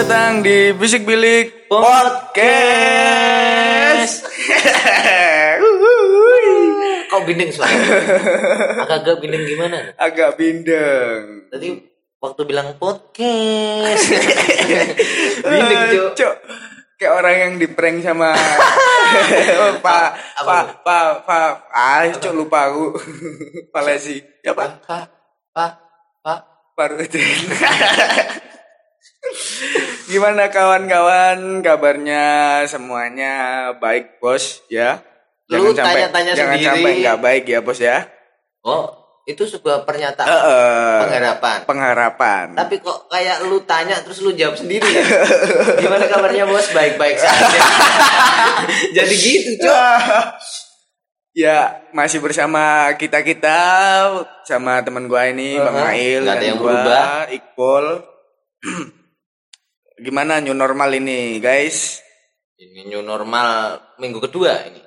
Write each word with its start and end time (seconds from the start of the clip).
datang 0.00 0.40
di 0.40 0.72
Bisik 0.72 1.04
Bilik 1.04 1.68
Podcast. 1.68 2.24
Kau 7.12 7.20
bindeng 7.28 7.52
suara. 7.52 7.68
Agak-agak 8.88 9.20
bindeng 9.20 9.44
gimana? 9.44 9.92
Agak 10.00 10.40
bindeng. 10.40 11.52
Tadi 11.52 11.84
waktu 12.16 12.42
bilang 12.48 12.80
podcast. 12.80 14.08
bindeng, 15.52 15.80
Eh, 15.84 15.92
Cuk. 15.92 16.16
Cuk. 16.16 16.48
Kayak 16.96 17.12
orang 17.20 17.36
yang 17.36 17.60
di 17.60 17.68
prank 17.68 18.00
sama 18.00 18.32
Pak? 19.84 20.08
Pak 20.40 20.64
Pak 20.80 21.28
Pak 21.28 21.50
ah 21.76 22.08
cuk 22.08 22.32
lupa 22.32 22.72
aku 22.72 22.96
Palesi 23.72 24.20
ya 24.40 24.56
Pak 24.56 24.80
Pak, 24.84 25.04
Pak, 25.52 25.72
Pak. 26.24 26.40
Parudin 26.72 27.52
Gimana 30.06 30.48
kawan-kawan 30.48 31.60
kabarnya 31.60 32.24
semuanya 32.64 33.34
baik 33.76 34.18
bos 34.18 34.64
ya 34.66 34.98
Lu 35.46 35.70
tanya-tanya 35.70 36.32
jangan 36.32 36.54
sendiri. 36.54 36.66
sampai 36.66 36.92
nggak 37.00 37.18
baik 37.20 37.44
ya 37.44 37.58
bos 37.60 37.78
ya 37.78 38.06
Oh, 38.60 38.88
itu 39.24 39.40
sebuah 39.42 39.84
pernyataan 39.84 40.26
Eh, 40.26 40.98
pengharapan. 41.02 41.58
pengharapan 41.64 42.46
Tapi 42.54 42.74
kok 42.78 43.06
kayak 43.06 43.44
lu 43.44 43.60
tanya 43.62 44.00
terus 44.00 44.20
lu 44.20 44.32
jawab 44.32 44.54
sendiri 44.54 44.84
ya? 44.84 45.04
Gimana 45.76 46.04
kabarnya 46.06 46.44
bos? 46.44 46.68
Baik-baik 46.70 47.16
saja. 47.16 47.46
Jadi 48.96 49.14
gitu, 49.14 49.50
Cok. 49.60 50.24
Ya 51.30 51.86
masih 51.94 52.18
bersama 52.18 52.58
kita 52.98 53.22
kita 53.22 53.54
sama 54.42 54.82
teman 54.82 55.06
gua 55.06 55.24
ini 55.24 55.54
Bang 55.56 55.78
Uh-huh. 55.78 55.86
Mail 55.86 56.20
Nggak 56.20 56.34
ada 56.34 56.36
dan 56.36 56.48
yang 56.50 56.58
gua, 56.58 56.66
berubah. 56.66 57.06
Iqbal. 57.30 57.86
Gimana 60.00 60.40
new 60.40 60.56
normal 60.56 60.88
ini 60.92 61.36
guys? 61.38 62.00
Ini 62.56 62.88
new 62.88 63.04
normal 63.04 63.76
minggu 63.96 64.16
kedua 64.20 64.52
ini. 64.64 64.80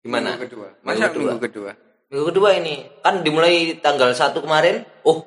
Gimana? 0.00 0.36
Minggu 0.36 0.44
kedua. 0.48 0.68
Minggu 0.80 0.84
Masa 0.84 1.04
kedua. 1.12 1.20
minggu 1.28 1.40
kedua? 1.44 1.70
Minggu 2.08 2.24
kedua 2.32 2.48
ini 2.56 2.74
kan 3.00 3.20
dimulai 3.20 3.76
tanggal 3.80 4.12
1 4.12 4.32
kemarin. 4.36 4.84
Oh, 5.04 5.20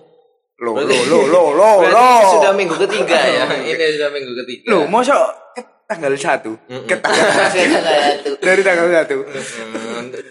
Lo 0.58 0.74
lo 0.74 0.90
lo 0.90 1.20
lo 1.30 1.42
lo 1.54 1.70
lo. 1.86 2.06
sudah 2.34 2.50
minggu 2.50 2.74
ketiga 2.82 3.14
ya. 3.14 3.46
Ini 3.70 3.94
sudah 3.94 4.10
minggu 4.10 4.34
ketiga. 4.42 4.74
Lo 4.74 4.90
masa 4.90 5.14
ke 5.54 5.62
tanggal 5.86 6.18
satu? 6.18 6.58
Ke 6.90 6.98
tanggal 6.98 7.22
itu. 8.18 8.32
dari 8.42 8.62
tanggal 8.66 8.90
satu. 8.90 9.22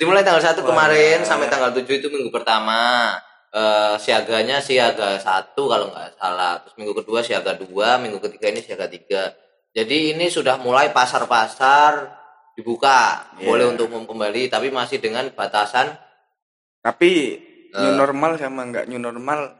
Dimulai 0.03 0.27
tanggal 0.27 0.43
1 0.43 0.59
kemarin 0.59 1.23
sampai 1.23 1.47
tanggal 1.47 1.71
7 1.71 1.87
itu 1.87 2.11
minggu 2.11 2.35
pertama. 2.35 3.15
Eh 3.57 3.97
siaganya 3.97 4.61
siaga 4.61 5.17
satu 5.17 5.65
kalau 5.65 5.89
nggak 5.89 6.21
salah. 6.21 6.61
Terus 6.61 6.77
minggu 6.77 6.93
kedua 6.93 7.25
siaga 7.25 7.57
dua, 7.57 7.97
minggu 7.97 8.21
ketiga 8.21 8.53
ini 8.53 8.61
siaga 8.61 8.85
tiga. 8.85 9.33
Jadi 9.73 10.12
ini 10.12 10.29
sudah 10.29 10.61
mulai 10.61 10.93
pasar-pasar 10.93 12.05
dibuka, 12.53 13.33
Iya. 13.37 13.49
boleh 13.49 13.65
untuk 13.69 13.89
umum 13.89 14.05
kembali, 14.05 14.49
tapi 14.49 14.69
masih 14.69 15.01
dengan 15.01 15.29
batasan 15.33 15.93
Tapi 16.81 17.37
new 17.73 17.93
Eh. 17.93 17.97
normal 17.97 18.37
sama 18.37 18.62
nggak 18.62 18.87
new 18.87 19.01
normal 19.01 19.57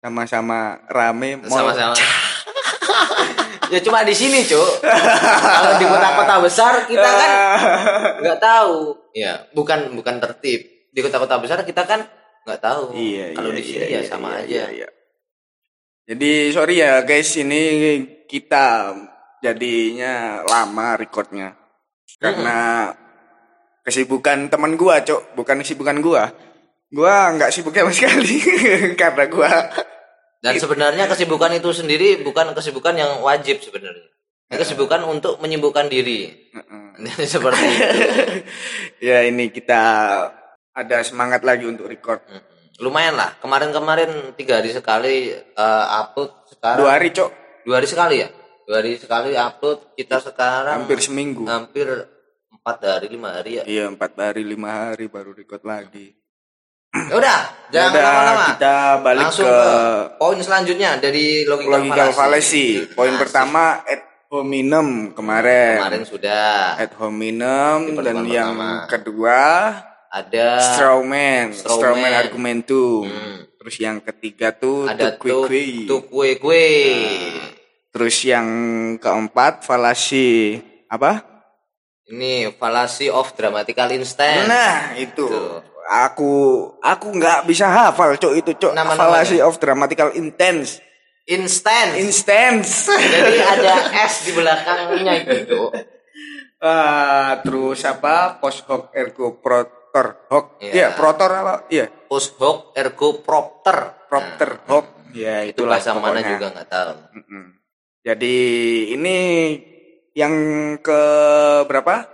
sama-sama 0.00 0.82
rame 0.88 1.40
sama-sama. 1.46 1.94
ya 3.72 3.78
cuma 3.80 4.00
di 4.04 4.12
sini, 4.12 4.42
Cuk. 4.42 4.80
Kalau 4.82 5.72
di 5.76 5.86
kota-kota 5.86 6.34
besar 6.40 6.72
kita 6.84 7.04
kan 7.06 7.30
nggak 8.24 8.38
tahu. 8.40 8.96
Ya, 9.12 9.44
bukan 9.52 9.92
bukan 9.94 10.18
tertib. 10.20 10.64
Di 10.88 11.00
kota-kota 11.00 11.38
besar 11.38 11.62
kita 11.62 11.84
kan 11.84 12.02
nggak 12.44 12.60
tahu. 12.60 12.82
Iya, 12.92 13.26
Kalau 13.34 13.50
iya, 13.50 13.56
di 13.56 13.62
sini 13.64 13.84
iya, 13.84 13.88
ya 13.88 14.00
iya, 14.00 14.08
sama 14.08 14.28
iya, 14.28 14.38
aja. 14.38 14.48
iya, 14.48 14.66
iya. 14.70 14.88
Jadi 16.04 16.32
sorry 16.52 16.74
ya 16.84 17.00
guys, 17.00 17.32
ini 17.40 17.62
kita 18.28 18.92
jadinya 19.40 20.44
lama 20.44 21.00
recordnya 21.00 21.56
karena 22.20 22.92
kesibukan 23.84 24.52
teman 24.52 24.76
gua, 24.76 25.00
cok, 25.00 25.36
bukan 25.36 25.64
kesibukan 25.64 25.98
gua. 26.04 26.32
Gua 26.92 27.32
nggak 27.34 27.50
sibuk 27.50 27.74
sama 27.74 27.90
sekali 27.96 28.38
karena 28.94 29.24
gua 29.26 29.50
Dan 30.44 30.60
sebenarnya 30.60 31.08
kesibukan 31.08 31.56
itu 31.56 31.72
sendiri 31.72 32.20
bukan 32.20 32.52
kesibukan 32.52 32.92
yang 32.94 33.24
wajib 33.24 33.64
sebenarnya. 33.64 34.12
Iya. 34.52 34.60
Kesibukan 34.60 35.00
untuk 35.08 35.40
menyibukkan 35.40 35.88
diri. 35.88 36.52
Seperti 37.32 37.64
itu. 37.64 37.88
ya 39.08 39.24
ini 39.24 39.48
kita 39.48 39.82
ada 40.74 40.98
semangat 41.06 41.46
lagi 41.46 41.64
untuk 41.64 41.86
record. 41.86 42.20
Lumayan 42.82 43.14
lah. 43.14 43.38
Kemarin-kemarin 43.38 44.34
tiga 44.34 44.58
hari 44.58 44.74
sekali 44.74 45.30
eh, 45.30 45.86
upload. 46.02 46.30
Sekarang 46.50 46.78
dua 46.82 46.90
hari, 46.98 47.14
cok, 47.14 47.30
Dua 47.62 47.74
hari 47.78 47.86
sekali 47.86 48.16
ya. 48.20 48.28
Dua 48.66 48.82
hari 48.82 48.98
sekali 48.98 49.38
upload. 49.38 49.94
Kita 49.94 50.18
sekarang 50.18 50.82
hampir 50.82 50.98
seminggu. 50.98 51.46
hampir 51.46 51.86
empat 52.50 52.76
hari 52.82 53.06
lima 53.08 53.30
hari 53.38 53.62
ya. 53.62 53.64
Iya 53.64 53.84
empat 53.94 54.18
hari 54.18 54.42
lima 54.42 54.90
hari 54.90 55.06
baru 55.06 55.30
record 55.32 55.62
lagi. 55.62 56.18
Ya 56.94 57.14
udah, 57.18 57.40
jangan 57.74 57.90
lama-lama. 57.90 58.44
kita 58.54 58.74
balik 59.02 59.26
Langsung 59.26 59.50
ke 59.50 59.62
poin 60.14 60.38
selanjutnya 60.38 60.90
dari 61.02 61.42
logical, 61.42 61.82
logical 61.82 62.10
fallacy. 62.14 62.86
Poin 62.94 63.10
Nah, 63.10 63.18
pertama 63.18 63.62
ad 63.82 64.02
hominem 64.30 65.10
kemarin. 65.10 65.82
Kemarin 65.82 66.04
sudah 66.06 66.78
Ad 66.78 66.94
hominem 66.98 67.78
dan 67.90 67.96
pertemuan 67.98 68.30
yang 68.30 68.54
pertama. 68.54 68.86
kedua 68.86 69.42
ada 70.14 70.62
strawman, 70.62 71.50
Strawman. 71.50 71.74
strawman 71.74 72.12
argumentum. 72.14 73.10
Hmm. 73.10 73.50
Terus 73.58 73.74
yang 73.82 73.98
ketiga 73.98 74.54
tuh 74.54 74.86
ada 74.86 75.18
tuh 75.18 75.50
tuh 75.90 76.00
kue 76.06 76.38
kue. 76.38 76.70
Terus 77.90 78.16
yang 78.22 78.46
keempat 79.02 79.66
falasi 79.66 80.62
apa? 80.86 81.26
Ini 82.04 82.54
fallacy 82.60 83.10
of 83.10 83.32
dramatical 83.34 83.90
instant. 83.90 84.46
Nah, 84.46 84.94
itu. 84.94 85.24
Tuh. 85.26 85.64
Aku 85.84 86.32
aku 86.80 87.06
nggak 87.12 87.44
bisa 87.48 87.68
hafal, 87.68 88.14
Cok, 88.16 88.34
itu, 88.38 88.50
Cok. 88.56 88.72
Nama-namanya. 88.72 88.98
Fallacy 88.98 89.38
of 89.42 89.56
dramatical 89.58 90.12
intense. 90.14 90.78
Instant. 91.24 91.96
Instance. 91.96 92.92
Jadi 92.92 93.40
ada 93.56 93.74
S 94.04 94.28
di 94.28 94.32
belakangnya 94.36 95.12
itu. 95.24 95.36
Cuk. 95.48 95.70
Ah, 96.60 97.40
terus 97.44 97.84
apa? 97.84 98.36
Post 98.40 98.64
hoc 98.68 98.92
ergo 98.96 99.40
protor 99.94 100.26
hoc. 100.26 100.44
Iya. 100.58 100.72
Iya, 100.74 100.86
protor 100.98 101.30
apa? 101.30 101.54
Iya, 101.70 101.86
Post 102.10 102.34
hoc 102.42 102.74
ergo 102.74 103.22
propter. 103.22 103.94
propter 104.10 104.50
hoc. 104.66 104.84
Ya, 105.14 105.46
Itu 105.46 105.62
itulah 105.62 105.78
bahasa 105.78 105.94
mana 105.94 106.18
juga 106.18 106.50
nggak 106.50 106.66
tahu. 106.66 106.94
Mm-mm. 107.14 107.44
Jadi 108.02 108.36
ini 108.90 109.16
yang 110.10 110.34
ke 110.82 111.00
berapa? 111.70 112.10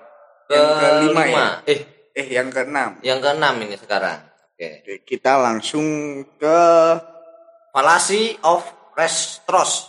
yang 0.50 0.66
kelima 0.76 1.22
ya? 1.24 1.46
Eh, 1.64 1.80
Eh, 2.10 2.26
yang 2.28 2.50
keenam. 2.50 2.98
yang 3.00 3.22
keenam 3.22 3.54
ini 3.62 3.78
sekarang. 3.78 4.18
Oke. 4.52 4.82
Oke, 4.82 4.94
kita 5.06 5.38
langsung 5.38 5.86
ke 6.36 6.58
Fallacy 7.70 8.36
of 8.42 8.60
retros. 8.92 9.88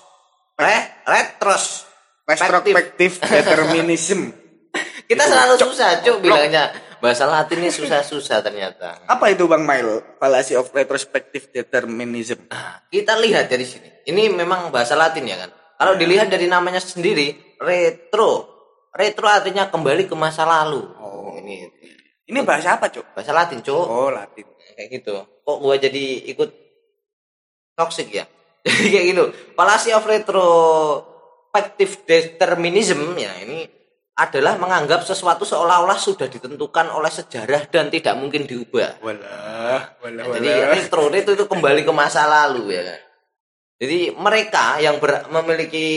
Re, 0.56 1.01
retros. 1.03 1.90
retrospective 2.24 3.19
determinism. 3.19 4.30
Kita 5.09 5.28
selalu 5.28 5.59
Cok. 5.59 5.68
susah, 5.68 6.00
Cuk, 6.00 6.22
bilangnya. 6.22 6.72
Bahasa 7.01 7.25
Latin 7.25 7.66
ini 7.66 7.73
susah-susah 7.73 8.45
ternyata. 8.45 9.01
Apa 9.09 9.34
itu 9.34 9.50
Bang 9.50 9.66
Mail? 9.66 10.06
Fallacy 10.22 10.53
of 10.53 10.69
retrospective 10.69 11.50
determinism. 11.50 12.45
Nah, 12.45 12.85
kita 12.94 13.17
lihat 13.17 13.50
dari 13.50 13.66
sini. 13.66 13.89
Ini 14.06 14.29
memang 14.29 14.69
bahasa 14.69 14.94
Latin 14.94 15.25
ya 15.25 15.41
kan. 15.41 15.50
Kalau 15.81 15.97
dilihat 15.97 16.29
dari 16.29 16.45
namanya 16.45 16.78
sendiri, 16.78 17.57
retro. 17.57 18.45
Retro 18.94 19.25
artinya 19.25 19.66
kembali 19.73 20.06
ke 20.06 20.13
masa 20.13 20.45
lalu. 20.45 20.85
Oh. 21.01 21.34
ini 21.41 21.66
Ini 22.29 22.45
bahasa 22.45 22.78
apa, 22.78 22.94
Cuk? 22.94 23.18
bahasa 23.18 23.33
Latin, 23.33 23.66
Cuk. 23.66 23.81
Oh, 23.81 24.13
Latin. 24.13 24.45
Kayak 24.78 25.01
gitu. 25.01 25.25
Kok 25.41 25.57
gua 25.57 25.81
jadi 25.81 26.06
ikut 26.38 26.53
toxic 27.73 28.13
ya? 28.13 28.29
Jadi 28.62 28.88
kayak 28.94 29.06
gitu. 29.09 29.24
Fallacy 29.57 29.89
of 29.89 30.06
retrospective 30.06 32.06
determinism 32.06 33.18
ya 33.18 33.33
ini 33.42 33.81
adalah 34.21 34.53
menganggap 34.62 35.01
sesuatu 35.01 35.41
seolah-olah 35.41 35.97
sudah 35.97 36.29
ditentukan 36.29 36.94
oleh 36.94 37.09
sejarah 37.09 37.65
dan 37.73 37.89
tidak 37.89 38.13
mungkin 38.21 38.45
diubah. 38.45 39.01
Walah, 39.01 39.97
walah, 39.97 40.38
Jadi 40.38 40.50
retro 40.77 41.09
itu 41.09 41.33
itu 41.33 41.45
kembali 41.50 41.81
ke 41.81 41.94
masa 41.95 42.29
lalu 42.29 42.77
ya. 42.77 42.97
Jadi 43.81 44.13
mereka 44.13 44.77
yang 44.77 45.01
ber- 45.01 45.25
memiliki 45.33 45.89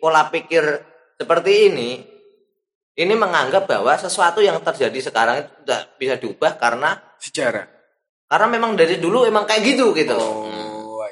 pola 0.00 0.32
pikir 0.32 0.64
seperti 1.20 1.68
ini 1.68 1.90
ini 2.96 3.14
menganggap 3.16 3.68
bahwa 3.68 3.92
sesuatu 4.00 4.40
yang 4.40 4.56
terjadi 4.64 5.12
sekarang 5.12 5.44
itu 5.44 5.52
tidak 5.64 5.82
bisa 6.00 6.14
diubah 6.16 6.52
karena 6.56 6.96
Sejarah. 7.20 7.68
karena 8.24 8.46
memang 8.48 8.72
dari 8.72 8.96
dulu 8.96 9.28
emang 9.28 9.44
kayak 9.44 9.62
gitu 9.76 9.92
gitu. 9.92 10.16
Oh. 10.16 11.04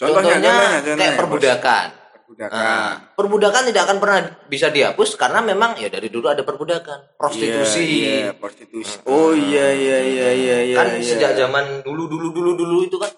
Contohnya, 0.00 0.40
Contohnya, 0.40 0.96
kayak 0.96 1.14
perbudakan. 1.20 1.99
Perbudakan. 2.40 2.64
Nah, 2.64 2.92
perbudakan 3.20 3.62
tidak 3.68 3.82
akan 3.84 3.98
pernah 4.00 4.18
bisa 4.48 4.72
dihapus 4.72 5.20
karena 5.20 5.44
memang 5.44 5.76
ya 5.76 5.92
dari 5.92 6.08
dulu 6.08 6.32
ada 6.32 6.40
perbudakan, 6.40 7.20
prostitusi. 7.20 7.84
Iya, 7.84 8.14
iya, 8.16 8.32
prostitusi. 8.32 8.96
Oh 9.04 9.36
iya 9.36 9.68
iya 9.76 9.98
iya 10.00 10.28
iya 10.32 10.58
iya. 10.72 10.76
kan 10.80 10.88
iya. 10.96 11.04
sejak 11.04 11.36
zaman 11.36 11.84
dulu 11.84 12.08
dulu 12.08 12.32
dulu 12.32 12.50
dulu 12.56 12.76
itu 12.88 12.96
kan 12.96 13.12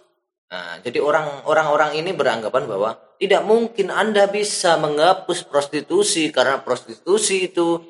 Nah, 0.53 0.77
jadi 0.85 1.01
orang 1.01 1.49
orang-orang 1.49 1.97
ini 1.97 2.13
beranggapan 2.13 2.69
bahwa 2.69 3.01
tidak 3.17 3.41
mungkin 3.41 3.89
Anda 3.89 4.29
bisa 4.29 4.77
menghapus 4.77 5.49
prostitusi 5.49 6.29
karena 6.29 6.61
prostitusi 6.61 7.49
itu 7.49 7.81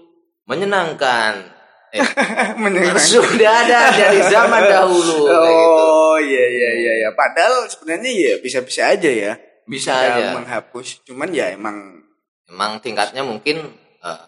menyenangkan. 0.47 1.43
Eh, 1.91 2.07
Menyenangkan. 2.63 3.03
sudah 3.03 3.67
ada 3.67 3.91
dari 3.91 4.23
zaman 4.31 4.63
dahulu 4.63 5.27
gitu. 5.27 5.35
Oh 5.35 6.17
iya 6.23 6.45
iya 6.47 6.71
iya 6.79 6.93
ya. 7.03 7.11
Padahal 7.19 7.67
sebenarnya 7.67 8.11
ya 8.15 8.35
bisa-bisa 8.39 8.95
aja 8.95 9.11
ya. 9.11 9.35
Bisa 9.73 9.93
Bisa 9.97 10.13
aja. 10.13 10.37
menghapus. 10.37 11.01
Cuman 11.03 11.33
ya 11.33 11.49
emang 11.49 12.05
Emang 12.45 12.85
tingkatnya 12.85 13.25
mungkin 13.25 13.65
eh, 13.99 14.25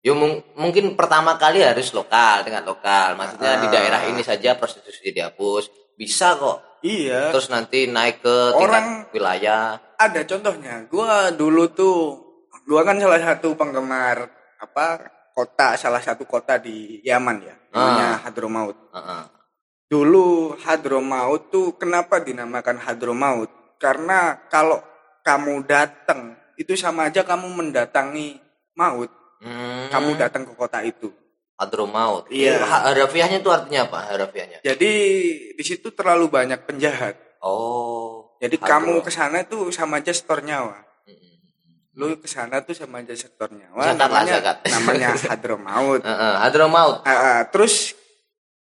ya 0.00 0.14
mung- 0.14 0.46
mungkin 0.54 0.94
pertama 0.94 1.34
kali 1.34 1.58
harus 1.58 1.90
lokal, 1.90 2.46
tingkat 2.46 2.62
lokal. 2.62 3.18
Maksudnya 3.18 3.58
di 3.58 3.66
Ah. 3.66 3.72
daerah 3.72 4.00
ini 4.06 4.22
saja 4.22 4.54
prostitusi 4.54 5.10
dihapus. 5.10 5.66
Bisa 5.98 6.38
kok. 6.38 6.62
iya. 6.80 7.32
Terus 7.34 7.50
nanti 7.50 7.88
naik 7.88 8.22
ke 8.22 8.36
tingkat 8.54 8.62
Orang- 8.62 9.10
wilayah. 9.10 9.80
ada 9.96 10.20
contohnya. 10.22 10.86
Gua 10.86 11.32
dulu 11.32 11.66
tuh 11.68 11.98
gua 12.62 12.84
kan 12.84 13.00
salah 13.00 13.18
satu 13.18 13.56
penggemar 13.56 14.28
apa 14.60 14.86
kota 15.34 15.74
salah 15.74 15.98
satu 15.98 16.22
kota 16.24 16.60
di 16.60 17.02
Yaman 17.02 17.42
ya. 17.42 17.56
Namanya 17.72 18.22
Hadramaut. 18.22 18.76
Heeh. 18.94 19.22
Dulu 19.88 20.54
Hadramaut 20.60 21.50
tuh 21.50 21.74
kenapa 21.74 22.20
dinamakan 22.20 22.78
Hadramaut? 22.78 23.50
Karena 23.84 24.40
kalau 24.48 24.80
kamu 25.20 25.68
datang 25.68 26.32
itu 26.56 26.72
sama 26.72 27.12
aja 27.12 27.20
kamu 27.20 27.52
mendatangi 27.52 28.40
maut. 28.72 29.12
Hmm, 29.44 29.92
Kamu 29.92 30.16
datang 30.16 30.48
ke 30.48 30.56
kota 30.56 30.80
itu. 30.80 31.12
Hadramaut. 31.60 32.26
Iya. 32.32 32.58
Itu 32.58 32.64
ha- 32.64 32.84
Harafiahnya 32.88 33.38
itu 33.44 33.50
artinya 33.52 33.84
apa? 33.86 34.08
Harafiahnya. 34.08 34.58
Jadi 34.64 34.92
di 35.52 35.64
situ 35.64 35.92
terlalu 35.92 36.32
banyak 36.32 36.64
penjahat. 36.64 37.14
Oh. 37.44 38.34
Jadi 38.40 38.56
kamu 38.56 39.04
ke 39.04 39.12
sana 39.12 39.44
tuh 39.44 39.68
sama 39.70 40.00
aja 40.00 40.10
setor 40.10 40.40
nyawa. 40.42 40.80
Mm-mm. 41.06 41.32
Lu 41.94 42.18
ke 42.18 42.26
sana 42.26 42.64
tuh 42.64 42.74
sama 42.74 43.04
aja 43.04 43.14
setor 43.14 43.52
nyawa. 43.54 43.84
Zakat 43.84 44.00
lah, 44.00 44.08
namanya 44.08 44.34
zakat. 44.40 44.56
namanya 44.66 45.08
Hadramaut. 45.30 46.00
Heeh, 46.02 46.34
Hadramaut. 46.42 46.96
Ah, 47.06 47.12
ah, 47.14 47.38
terus 47.46 47.93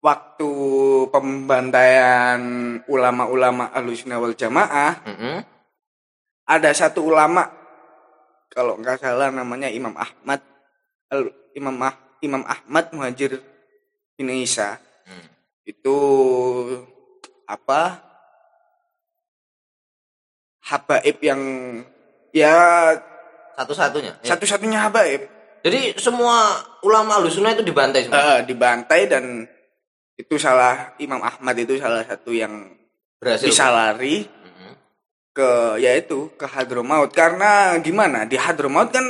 waktu 0.05 0.51
pembantaian 1.09 2.41
ulama-ulama 2.85 3.73
Ahlussunnah 3.73 4.21
wal 4.21 4.37
Jamaah 4.37 5.01
Mm-mm. 5.01 5.37
ada 6.45 6.71
satu 6.77 7.09
ulama 7.09 7.49
kalau 8.53 8.77
nggak 8.77 9.01
salah 9.01 9.33
namanya 9.33 9.73
Imam 9.73 9.97
Ahmad 9.97 10.45
Al- 11.09 11.33
Imam 11.57 11.73
Ah- 11.81 11.97
Imam 12.21 12.45
Ahmad 12.45 12.93
Muhajir 12.93 13.41
bin 14.15 14.29
Isa 14.31 14.77
Hmm. 15.05 15.25
itu 15.65 15.97
apa 17.45 18.01
habaib 20.65 21.21
yang 21.21 21.41
ya 22.33 22.57
Satu-satunya. 23.55 24.17
Ya. 24.21 24.27
satu-satunya 24.33 24.81
habaib 24.81 25.29
Jadi 25.61 25.97
semua 25.97 26.57
ulama 26.81 27.17
Ahlussunnah 27.17 27.53
itu 27.53 27.65
dibantai 27.65 28.05
semua. 28.05 28.21
Eh, 28.37 28.41
dibantai 28.45 29.09
dan 29.09 29.49
itu 30.15 30.35
salah 30.39 30.95
Imam 31.03 31.19
Ahmad 31.19 31.57
itu 31.59 31.79
salah 31.79 32.07
satu 32.07 32.31
yang 32.31 32.71
Berhasil. 33.19 33.51
bisa 33.51 33.71
lari 33.71 34.27
ke 35.35 35.83
yaitu 35.83 36.31
ke 36.39 36.47
Hadramaut 36.47 37.11
karena 37.11 37.75
gimana? 37.83 38.23
Di 38.23 38.39
Hadramaut 38.39 38.95
kan 38.95 39.03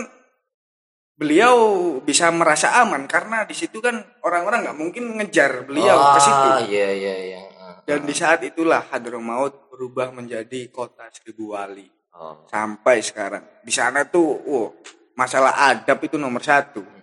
beliau 1.21 1.57
bisa 2.01 2.33
merasa 2.33 2.81
aman. 2.81 3.05
Karena 3.05 3.45
di 3.45 3.53
situ 3.53 3.85
kan 3.85 4.01
orang-orang 4.25 4.65
nggak 4.65 4.79
mungkin 4.81 5.05
ngejar 5.21 5.69
beliau 5.69 6.17
ke 6.17 6.21
situ. 6.25 6.49
Ah, 6.49 6.61
iya 6.65 6.89
iya 6.97 7.15
iya. 7.29 7.41
Ah, 7.61 7.77
dan 7.85 8.09
di 8.09 8.17
saat 8.17 8.41
itulah 8.41 8.81
Hadramaut 8.89 9.69
berubah 9.69 10.09
menjadi 10.17 10.73
kota 10.73 11.05
seribu 11.13 11.53
wali. 11.53 11.93
Oh. 12.15 12.47
sampai 12.47 13.03
sekarang. 13.03 13.43
Di 13.67 13.75
sana 13.75 14.07
tuh 14.07 14.39
wow, 14.47 14.71
masalah 15.19 15.75
adab 15.75 15.99
itu 15.99 16.15
nomor 16.15 16.39
satu 16.47 16.94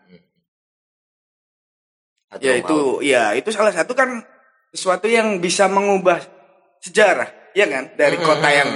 Mm-mm. 2.31 2.39
ya 2.39 2.54
itu 2.56 2.78
ya 3.01 3.24
itu 3.33 3.50
salah 3.50 3.69
satu 3.69 3.92
kan 3.92 4.24
sesuatu 4.69 5.06
yang 5.06 5.38
bisa 5.38 5.68
mengubah 5.68 6.24
sejarah 6.80 7.28
ya 7.51 7.68
kan 7.68 7.92
dari 7.94 8.16
Mm-mm. 8.16 8.25
kota 8.25 8.48
yang 8.48 8.69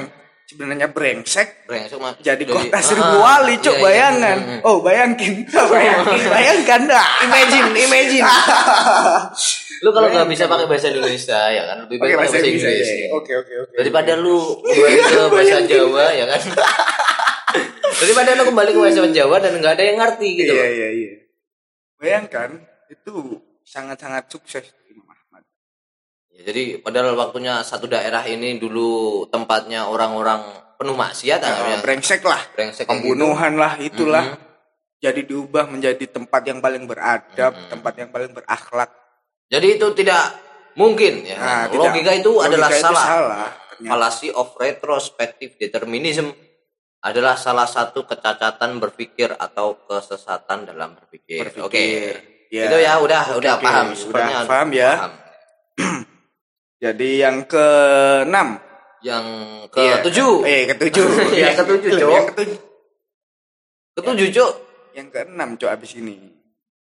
sebenarnya 0.45 0.87
brengsek 0.87 1.65
Brengsek, 1.65 1.97
Mas. 1.97 2.19
jadi 2.19 2.37
Dari- 2.37 2.51
kota 2.51 2.75
Ah, 2.75 2.83
seribu 2.83 3.15
wali 3.17 3.55
cuk 3.57 3.71
iya, 3.71 3.73
iya. 3.73 3.81
bayangan 3.81 4.37
Mm-mm. 4.37 4.67
oh 4.67 4.77
bayangin 4.79 5.33
bayangin 5.73 6.21
bayangkan 6.35 6.81
dah 6.85 7.05
Imagine, 7.23 7.67
imagine. 7.73 8.27
lu 9.83 9.89
kalau 9.91 10.07
nggak 10.07 10.27
bisa 10.27 10.45
pakai 10.45 10.65
bahasa 10.65 10.87
Indonesia 10.87 11.39
ya 11.47 11.63
kan 11.65 11.77
lebih 11.83 11.97
baik 11.97 12.11
pakai 12.11 12.17
bahasa 12.17 12.35
bahasa 12.37 12.47
Inggris 12.47 12.87
ya. 12.87 13.07
Oke 13.11 13.31
oke 13.33 13.53
oke. 13.61 13.73
Daripada 13.75 14.11
lu 14.15 14.37
kembali 14.61 14.99
ke 15.01 15.21
bahasa 15.29 15.57
Jawa 15.63 16.05
ya 16.11 16.25
kan. 16.25 16.41
Daripada 17.95 18.29
lu 18.33 18.43
kembali 18.45 18.69
ke 18.71 18.79
bahasa 18.79 19.01
Jawa 19.05 19.35
dan 19.39 19.51
nggak 19.55 19.73
ada 19.75 19.83
yang 19.83 19.97
ngerti 19.99 20.27
gitu. 20.35 20.51
Iya 20.51 20.67
iya 20.69 20.87
iya. 20.91 21.11
Bayangkan 21.95 22.49
itu 22.89 23.41
sangat-sangat 23.61 24.29
sukses 24.29 24.65
Imam 24.87 25.09
Ahmad. 25.09 25.43
Ya, 26.29 26.51
jadi 26.51 26.77
padahal 26.79 27.17
waktunya 27.17 27.61
satu 27.61 27.89
daerah 27.89 28.21
ini 28.25 28.57
dulu 28.57 29.23
tempatnya 29.29 29.89
orang-orang 29.89 30.41
penuh 30.75 30.93
maksiat 30.93 31.39
namanya. 31.39 31.79
brengsek 31.79 32.21
lah, 32.21 32.41
brengsek 32.51 32.83
kayak 32.85 32.99
gitu. 32.99 33.07
pembunuhan 33.07 33.53
lah 33.55 33.79
itulah. 33.79 34.25
Mhm. 34.35 34.43
Jadi 34.99 35.21
diubah 35.27 35.65
menjadi 35.69 36.05
tempat 36.07 36.41
yang 36.47 36.59
paling 36.59 36.83
beradab, 36.83 37.53
Mhm. 37.55 37.69
tempat 37.71 37.93
yang 37.95 38.09
paling 38.11 38.31
berakhlak. 38.33 38.89
Jadi 39.47 39.77
itu 39.77 39.87
tidak 39.93 40.23
mungkin 40.75 41.23
ya. 41.23 41.37
Nah, 41.37 41.45
kan? 41.45 41.71
tidak- 41.71 41.93
Logika 41.93 42.11
itu 42.11 42.31
logika 42.33 42.47
adalah 42.51 42.69
itu 42.69 42.81
salah. 42.83 43.05
salah. 43.05 43.49
Fallacy 43.75 44.29
of 44.31 44.55
retrospective 44.55 45.59
determinism 45.59 46.31
adalah 46.99 47.37
salah 47.37 47.69
satu 47.69 48.07
kecacatan 48.07 48.81
berpikir 48.81 49.29
atau 49.35 49.77
kesesatan 49.85 50.65
dalam 50.65 50.97
berpikir. 50.97 51.53
Berpikir. 51.53 51.63
Oke. 51.63 52.34
Ya. 52.55 52.71
Itu 52.71 52.77
ya 52.79 52.93
udah 52.97 53.23
Oke, 53.35 53.39
udah 53.43 53.53
oke. 53.59 53.65
paham 53.67 53.87
Udah 53.91 54.47
paham 54.47 54.69
ya. 54.71 54.91
Paham. 54.95 55.11
Jadi 56.83 57.09
yang 57.19 57.43
keenam, 57.43 58.63
Yang 59.03 59.25
Iya. 59.75 59.99
ketujuh. 59.99 60.33
Eh, 60.47 60.63
ketujuh. 60.71 61.07
Yang 61.35 61.55
ketujuh, 61.59 61.89
Cok. 61.93 62.09
Yang 62.09 62.25
ketujuh. 62.31 62.57
Ketujuh, 63.93 64.27
Cok. 64.31 64.51
Yang 64.95 65.07
keenam, 65.11 65.49
Cok, 65.59 65.69
abis 65.69 65.91
ini. 65.99 66.15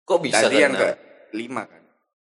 Kok 0.01 0.19
bisa 0.19 0.49
Tadi 0.49 0.57
yang 0.57 0.73
ke 0.73 0.89
lima 1.37 1.69
kan. 1.69 1.77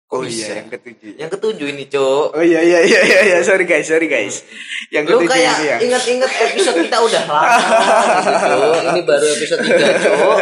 Kok 0.07 0.17
oh 0.17 0.23
bisa? 0.23 0.49
iya, 0.49 0.63
yang 0.63 0.69
ketujuh. 0.71 1.11
Yang 1.19 1.29
ketujuh 1.37 1.67
ini, 1.67 1.83
Cok. 1.85 2.25
Oh 2.33 2.41
iya 2.41 2.61
iya 2.63 2.79
iya 2.81 3.01
iya 3.03 3.19
iya 3.27 3.37
sorry 3.45 3.67
guys 3.67 3.85
sorry 3.85 4.07
guys. 4.07 4.41
Yang 4.89 5.03
Lu 5.13 5.21
ketujuh 5.21 5.29
kayak 5.29 5.53
ini 5.53 5.65
ya. 5.67 5.77
ingat-ingat 5.83 6.31
episode 6.47 6.77
kita 6.81 6.97
udah 6.97 7.23
lama 7.29 7.43
gitu, 8.17 8.31
Cok. 8.33 8.79
Ini 8.81 9.01
baru 9.05 9.25
episode 9.29 9.61
3, 9.61 10.03
Cok. 10.07 10.37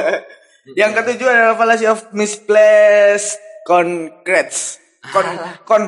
Yang 0.74 0.92
ketujuh 0.98 1.28
adalah 1.30 1.54
fallacy 1.54 1.86
of 1.86 2.10
misplaced 2.10 3.38
concretes. 3.62 4.82
Con 5.14 5.26
con 5.62 5.84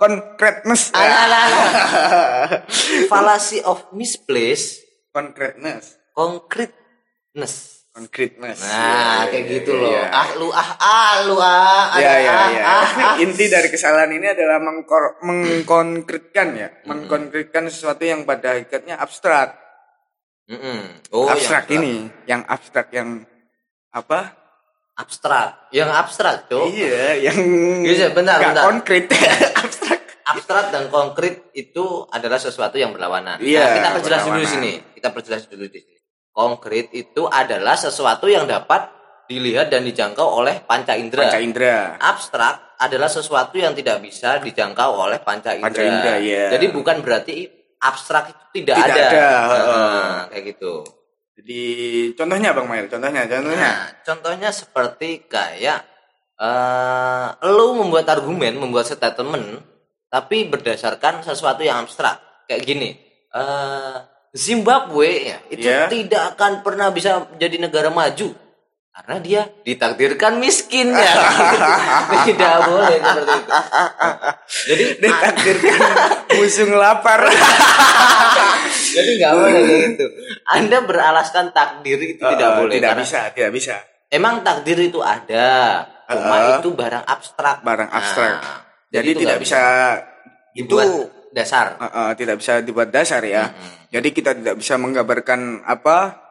concreteness. 0.00 0.88
Alah, 0.96 1.28
alah, 1.28 1.42
alah. 1.44 1.60
Fallacy 3.12 3.60
of 3.60 3.92
misplaced 3.92 4.80
Concreteness. 5.12 6.00
concreteness. 6.16 7.84
Concreteness. 7.92 8.64
Nah, 8.64 9.28
Iya, 9.28 9.28
kayak 9.28 9.44
iya, 9.44 9.52
gitu 9.60 9.70
iya, 9.76 9.80
loh. 9.84 9.90
iya. 9.92 10.04
Ah 10.08 10.28
lu 10.40 10.48
ah 10.48 10.70
ah 10.80 11.14
lu 11.28 11.36
ah. 11.36 11.92
Ya 12.00 12.14
ya 12.16 12.36
ya. 12.48 12.72
Inti 13.20 13.52
dari 13.52 13.68
kesalahan 13.68 14.08
ini 14.08 14.32
adalah 14.32 14.56
mengkor- 14.56 15.20
mengkonkretkan 15.20 16.48
ya, 16.56 16.68
mengkonkretkan 16.88 17.68
sesuatu 17.68 18.00
yang 18.00 18.24
pada 18.24 18.56
hakikatnya 18.56 18.96
abstrak. 18.96 19.60
Mm-mm. 20.48 21.04
Oh, 21.12 21.28
abstrak 21.28 21.68
yang 21.68 21.84
ini, 21.84 21.94
yang 22.24 22.42
abstrak 22.48 22.88
yang 22.96 23.28
apa? 23.92 24.20
abstrak. 24.92 25.72
Yang 25.72 25.88
abstrak, 25.88 26.36
Cok. 26.46 26.68
Iya, 26.68 27.32
yang 27.32 27.38
Bisa, 27.80 28.12
bentar, 28.12 28.36
nggak 28.38 28.52
bentar. 28.54 28.64
konkret. 28.68 29.04
abstrak. 29.64 30.00
Abstrak 30.22 30.66
dan 30.70 30.84
konkret 30.88 31.50
itu 31.52 32.06
adalah 32.08 32.38
sesuatu 32.38 32.76
yang 32.78 32.92
berlawanan. 32.94 33.40
Iya, 33.40 33.58
nah, 33.58 33.72
kita 33.74 33.88
perjelas 33.98 34.20
dulu 34.22 34.38
di 34.38 34.46
berlawanan. 34.46 34.52
sini. 34.54 34.72
Kita 34.94 35.08
perjelas 35.10 35.42
dulu 35.48 35.64
di 35.66 35.80
sini. 35.80 35.98
Konkret 36.30 36.86
itu 36.94 37.22
adalah 37.26 37.74
sesuatu 37.74 38.26
yang 38.30 38.44
dapat 38.46 38.88
dilihat 39.26 39.72
dan 39.72 39.82
dijangkau 39.82 40.24
oleh 40.24 40.60
panca 40.62 40.92
indera. 40.94 41.26
Panca 41.28 41.40
indera. 41.40 41.78
Abstrak 41.98 42.76
adalah 42.78 43.08
sesuatu 43.08 43.56
yang 43.56 43.72
tidak 43.72 43.98
bisa 44.00 44.38
dijangkau 44.38 44.90
oleh 44.92 45.18
panca 45.24 45.56
indera. 45.56 45.72
Panca 45.72 45.82
indera, 45.82 46.14
iya. 46.20 46.46
Jadi 46.52 46.66
bukan 46.70 47.00
berarti 47.00 47.48
abstrak 47.80 48.30
itu 48.30 48.44
tidak, 48.62 48.76
Tidak 48.78 48.94
ada. 48.94 49.04
ada, 49.08 49.26
Nah, 49.66 50.20
kayak 50.30 50.44
gitu. 50.54 50.84
Jadi 51.42 51.66
contohnya 52.14 52.54
Bang 52.54 52.70
Mail, 52.70 52.86
contohnya, 52.86 53.26
contohnya. 53.26 53.58
Nah, 53.58 53.82
contohnya 54.06 54.54
seperti 54.54 55.26
kayak 55.26 55.82
eh 56.38 57.26
lu 57.50 57.74
membuat 57.82 58.06
argumen, 58.14 58.62
membuat 58.62 58.86
statement 58.86 59.58
tapi 60.06 60.46
berdasarkan 60.46 61.26
sesuatu 61.26 61.66
yang 61.66 61.82
abstrak. 61.82 62.46
Kayak 62.46 62.62
gini, 62.62 62.88
eh 63.34 63.96
Zimbabwe 64.30 65.34
ya, 65.34 65.38
itu 65.50 65.66
Iya. 65.66 65.90
tidak 65.90 66.38
akan 66.38 66.62
pernah 66.62 66.94
bisa 66.94 67.26
jadi 67.42 67.58
negara 67.58 67.90
maju 67.90 68.38
karena 68.92 69.16
dia 69.18 69.42
ditakdirkan 69.64 70.36
miskin 70.36 70.92
ya 70.92 71.12
tidak 72.28 72.54
boleh 72.62 72.98
seperti 72.98 73.32
itu 73.32 73.50
jadi 74.68 74.84
Ditakdirkan 75.02 75.78
musuh 76.30 76.68
lapar. 76.70 77.20
jadi 78.96 79.10
nggak 79.16 79.32
boleh 79.32 79.52
kayak 79.58 79.80
gitu 79.88 80.06
anda 80.44 80.78
beralaskan 80.82 81.46
takdir 81.50 81.98
itu 81.98 82.20
tidak 82.20 82.48
Eh, 82.48 82.56
boleh 82.60 82.72
Tidak 82.76 82.92
bisa, 82.94 83.20
tidak 83.32 83.52
bisa. 83.52 83.76
emang 84.08 84.44
takdir 84.44 84.76
itu 84.78 85.00
ada 85.00 85.48
cuma 86.04 86.36
Eh, 86.36 86.60
itu 86.60 86.68
barang 86.70 87.04
abstrak 87.04 87.64
Barang 87.64 87.88
abstrak. 87.88 88.36
Nah, 88.38 88.60
Jadi 88.92 89.08
itu 89.10 89.20
tidak 89.24 89.38
bisa 89.40 89.60
itu 90.52 90.76
dasar 91.32 91.80
eh, 91.80 91.88
eh, 91.88 92.10
tidak 92.12 92.36
bisa 92.36 92.60
dibuat 92.60 92.92
dasar 92.92 93.24
ya. 93.24 93.48
Mm-mm. 93.48 93.88
Jadi 93.88 94.08
kita 94.12 94.36
tidak 94.36 94.60
bisa 94.60 94.76
menggambarkan 94.76 95.64
apa 95.64 96.21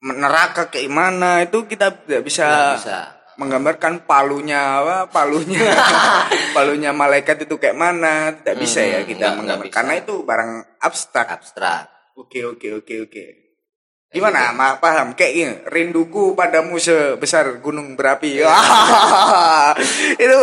neraka 0.00 0.68
kayak 0.68 0.88
mana 0.88 1.42
itu 1.42 1.64
kita 1.64 1.90
tidak 2.06 2.22
bisa, 2.22 2.46
Nggak 2.46 2.76
bisa 2.78 2.98
menggambarkan 3.38 4.02
palunya 4.02 4.82
apa 4.82 5.06
palunya 5.06 5.70
palunya 6.58 6.90
malaikat 6.90 7.46
itu 7.46 7.54
kayak 7.54 7.74
mana 7.74 8.34
tidak 8.34 8.58
bisa 8.58 8.82
ya 8.82 9.06
kita 9.06 9.30
nggak- 9.30 9.34
menggambarkan 9.38 9.46
nggak 9.46 9.60
bisa. 9.70 9.76
karena 9.78 9.92
itu 9.94 10.14
barang 10.22 10.50
abstrak. 10.82 11.26
abstrak 11.30 11.82
Oke 12.18 12.42
oke 12.42 12.82
oke 12.82 12.94
oke. 13.06 13.24
Gimana? 14.10 14.50
Ma 14.50 14.74
paham? 14.82 15.14
Kayak 15.14 15.32
gini, 15.36 15.54
rinduku 15.70 16.34
padamu 16.34 16.82
sebesar 16.82 17.62
gunung 17.62 17.94
berapi. 17.94 18.42
Iya. 18.42 18.50
itu 20.26 20.34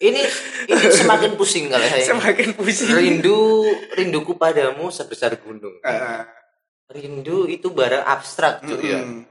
ini 0.00 0.22
ini 0.64 0.82
semakin 0.86 1.34
pusing 1.34 1.66
kalau 1.66 1.82
saya 1.84 2.06
semakin 2.06 2.54
pusing. 2.54 2.94
rindu 2.94 3.66
rinduku 3.92 4.38
padamu 4.38 4.86
sebesar 4.88 5.34
gunung 5.42 5.82
Ah, 5.82 6.24
rindu 6.90 7.46
itu 7.46 7.70
barang 7.70 8.02
abstrak 8.02 8.66
cuy 8.66 8.82
ya 8.82 9.00
mm-mm. 9.00 9.22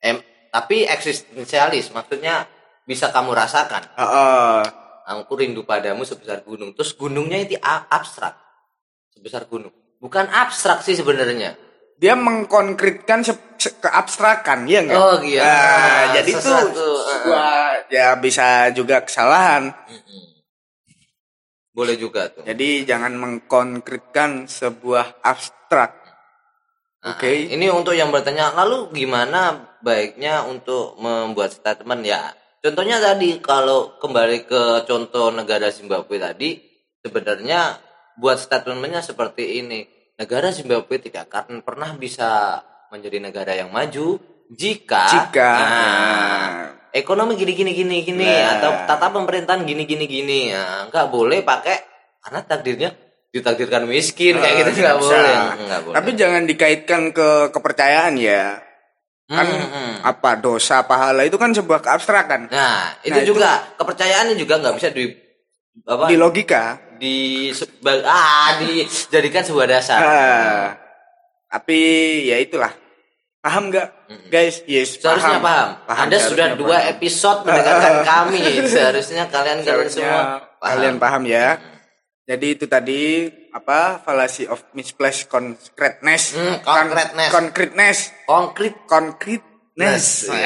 em, 0.00 0.16
tapi 0.48 0.86
eksistensialis 0.86 1.90
maksudnya 1.90 2.46
bisa 2.86 3.10
kamu 3.10 3.34
rasakan 3.34 3.84
Ah, 3.98 4.06
ah. 4.06 4.60
aku 5.10 5.34
rindu 5.36 5.66
padamu 5.66 6.06
sebesar 6.06 6.40
gunung 6.46 6.72
terus 6.72 6.94
gunungnya 6.94 7.42
itu 7.42 7.58
abstrak 7.62 8.38
sebesar 9.10 9.44
gunung 9.44 9.74
bukan 9.98 10.30
abstrak 10.30 10.80
sih 10.86 10.94
sebenarnya 10.94 11.58
Dia 11.98 12.14
mengkonkretkan 12.14 13.26
se- 13.26 13.58
se- 13.58 13.74
keabstrakan, 13.82 14.70
ya 14.70 14.86
enggak? 14.86 15.02
Oh, 15.02 15.18
iya. 15.18 15.42
Ah, 15.42 16.02
jadi 16.14 16.30
itu 16.30 16.38
Sesuatu, 16.46 16.86
sebuah 16.94 17.90
ya 17.90 18.14
bisa 18.14 18.70
juga 18.70 19.02
kesalahan. 19.02 19.74
Mm-mm. 19.74 20.38
boleh 21.74 21.98
juga 21.98 22.30
tuh 22.30 22.46
Jadi 22.46 22.86
jangan 22.86 23.18
mengkonkretkan 23.18 24.46
sebuah 24.46 25.26
abstrak. 25.26 25.97
Nah, 26.98 27.14
Oke. 27.14 27.54
Ini 27.54 27.70
untuk 27.70 27.94
yang 27.94 28.10
bertanya, 28.10 28.50
lalu 28.58 28.90
gimana 28.90 29.70
baiknya 29.84 30.42
untuk 30.46 30.98
membuat 30.98 31.54
statement 31.54 32.02
ya? 32.02 32.34
Contohnya 32.58 32.98
tadi 32.98 33.38
kalau 33.38 33.96
kembali 34.02 34.50
ke 34.50 34.62
contoh 34.82 35.30
negara 35.30 35.70
Zimbabwe 35.70 36.18
tadi, 36.18 36.58
sebenarnya 37.00 37.78
buat 38.18 38.42
statementnya 38.42 38.98
seperti 38.98 39.62
ini. 39.62 39.86
Negara 40.18 40.50
Zimbabwe 40.50 40.98
tidak 40.98 41.30
akan 41.30 41.62
pernah 41.62 41.94
bisa 41.94 42.58
menjadi 42.90 43.22
negara 43.22 43.52
yang 43.54 43.70
maju 43.70 44.18
jika 44.48 45.04
Jika 45.12 45.50
nah, 45.52 45.68
nah, 45.68 46.52
ekonomi 46.96 47.36
gini 47.36 47.52
gini 47.52 47.72
gini 47.76 47.96
gini 48.00 48.24
Nah. 48.24 48.58
atau 48.58 48.70
tata 48.88 49.12
pemerintahan 49.12 49.62
gini 49.68 49.84
gini 49.84 50.08
gini 50.08 50.40
nggak 50.88 51.06
boleh 51.12 51.44
pakai 51.44 51.76
karena 52.24 52.40
takdirnya 52.48 52.90
ditakdirkan 53.30 53.84
miskin 53.84 54.34
kayak 54.34 54.54
gitu 54.64 54.80
nggak 54.80 54.96
boleh 54.96 55.36
nggak 55.58 55.80
boleh 55.82 55.94
Tapi 55.94 56.10
jangan 56.14 56.42
dikaitkan 56.44 57.02
ke 57.10 57.28
kepercayaan 57.50 58.16
ya. 58.16 58.64
Kan 59.28 59.44
Hmm, 59.44 59.68
hmm. 59.68 59.92
apa 60.02 60.30
dosa 60.34 60.80
pahala 60.82 61.20
itu 61.20 61.36
kan 61.36 61.52
sebuah 61.52 61.84
keabstrakan. 61.84 62.48
Nah, 62.48 62.96
itu 63.02 63.12
Nah, 63.12 63.20
itu- 63.20 63.28
juga 63.28 63.50
kepercayaan 63.76 64.32
juga 64.32 64.56
nggak 64.56 64.74
bisa 64.74 64.88
di 64.88 65.12
apa 65.84 66.08
Di 66.08 66.16
logika. 66.16 66.80
di 66.96 67.46
ah 68.02 68.58
dijadikan 68.58 69.44
sebuah 69.44 69.66
dasar. 69.68 70.00
Ah, 70.00 70.64
tapi 71.46 71.78
ya 72.24 72.36
itulah. 72.36 72.72
Paham 73.38 73.70
nggak, 73.70 73.86
Mm-mm. 74.10 74.28
guys? 74.28 74.66
Yes, 74.66 74.98
Seharusnya 74.98 75.38
paham. 75.38 75.78
Anda 75.86 76.18
seharusnya 76.18 76.26
sudah 76.26 76.46
dua 76.58 76.74
paham. 76.74 76.90
episode 76.90 77.38
mendengarkan 77.44 77.94
kami. 78.10 78.42
Seharusnya 78.66 79.24
kalian 79.26 79.58
kalian 79.62 79.88
semua 79.88 80.20
paham. 80.58 80.72
kalian 80.74 80.96
paham 80.96 81.22
ya. 81.22 81.46
Hmm. 81.54 81.77
Jadi 82.28 82.60
itu 82.60 82.68
tadi 82.68 83.24
apa 83.56 84.04
fallacy 84.04 84.44
of 84.44 84.60
misplaced 84.76 85.32
concreteness. 85.32 86.36
Hmm, 86.36 86.60
Con- 86.60 86.92
concreteness. 86.92 87.30
concreteness. 87.32 87.98
Konkret. 88.28 88.74
Concreteness. 88.84 90.04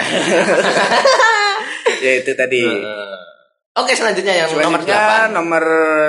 ya 2.07 2.13
itu 2.23 2.33
tadi. 2.39 2.63
Eh, 2.63 3.19
Oke, 3.83 3.99
selanjutnya 3.99 4.47
yang 4.47 4.49
nomor 4.53 4.85
Selanjutnya 4.87 5.33
8. 5.33 5.35
nomor 5.35 5.65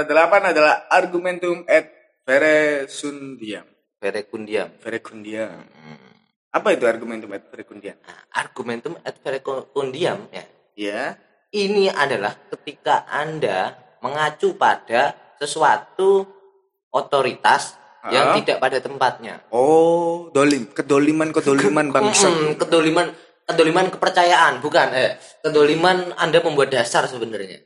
8 0.06 0.52
adalah 0.54 0.86
argumentum 0.94 1.66
et 1.66 1.90
veresundiam. 2.22 3.66
Verecundiam. 3.98 4.70
Verecundiam. 4.78 5.58
Hmm. 5.58 6.14
Apa 6.54 6.78
itu 6.78 6.86
argumentum 6.86 7.34
et 7.34 7.50
verecundiam? 7.50 7.98
Nah, 7.98 8.30
argumentum 8.30 8.94
et 9.02 9.18
verecundiam 9.26 10.30
ya. 10.30 10.46
Ya. 10.78 11.02
Ini 11.50 11.90
adalah 11.90 12.38
ketika 12.54 13.10
Anda 13.10 13.74
mengacu 14.06 14.54
pada 14.54 15.23
sesuatu 15.44 16.24
otoritas 16.90 17.76
yang 18.08 18.32
Ah. 18.32 18.36
tidak 18.36 18.58
pada 18.60 18.80
tempatnya. 18.80 19.44
Oh, 19.52 20.28
dolim, 20.32 20.68
kedoliman, 20.72 21.32
kedoliman 21.32 21.92
bangsa. 21.92 22.28
Kedoliman 22.60 23.12
kedoliman 23.44 23.88
kepercayaan 23.92 24.64
bukan 24.64 24.88
eh 24.96 25.20
kedoliman 25.40 26.16
Anda 26.16 26.40
membuat 26.40 26.72
dasar 26.72 27.08
sebenarnya. 27.08 27.60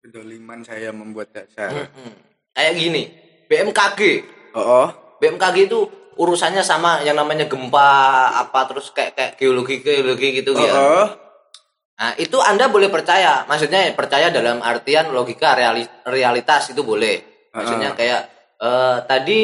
Kedoliman 0.00 0.60
saya 0.60 0.92
membuat 0.92 1.32
dasar. 1.32 1.88
Kayak 2.52 2.74
gini, 2.76 3.02
BMKG. 3.48 4.00
Oh, 4.52 4.60
oh. 4.84 4.88
BMKG 5.20 5.68
itu 5.68 5.80
urusannya 6.14 6.62
sama 6.62 7.02
yang 7.02 7.18
namanya 7.18 7.48
gempa 7.48 7.90
apa 8.30 8.70
terus 8.70 8.94
kayak 8.94 9.18
kayak 9.18 9.32
geologi 9.34 9.82
geologi 9.82 10.40
gitu 10.40 10.54
Oh, 10.54 10.62
ya. 10.62 10.70
Nah, 11.94 12.12
itu 12.18 12.38
Anda 12.42 12.66
boleh 12.66 12.90
percaya. 12.90 13.46
Maksudnya 13.46 13.94
percaya 13.94 14.34
dalam 14.34 14.58
artian 14.58 15.14
logika 15.14 15.54
reali- 15.54 15.90
realitas 16.10 16.74
itu 16.74 16.82
boleh. 16.82 17.48
Maksudnya 17.54 17.94
kayak 17.94 18.20
eh, 18.58 18.98
tadi 19.06 19.42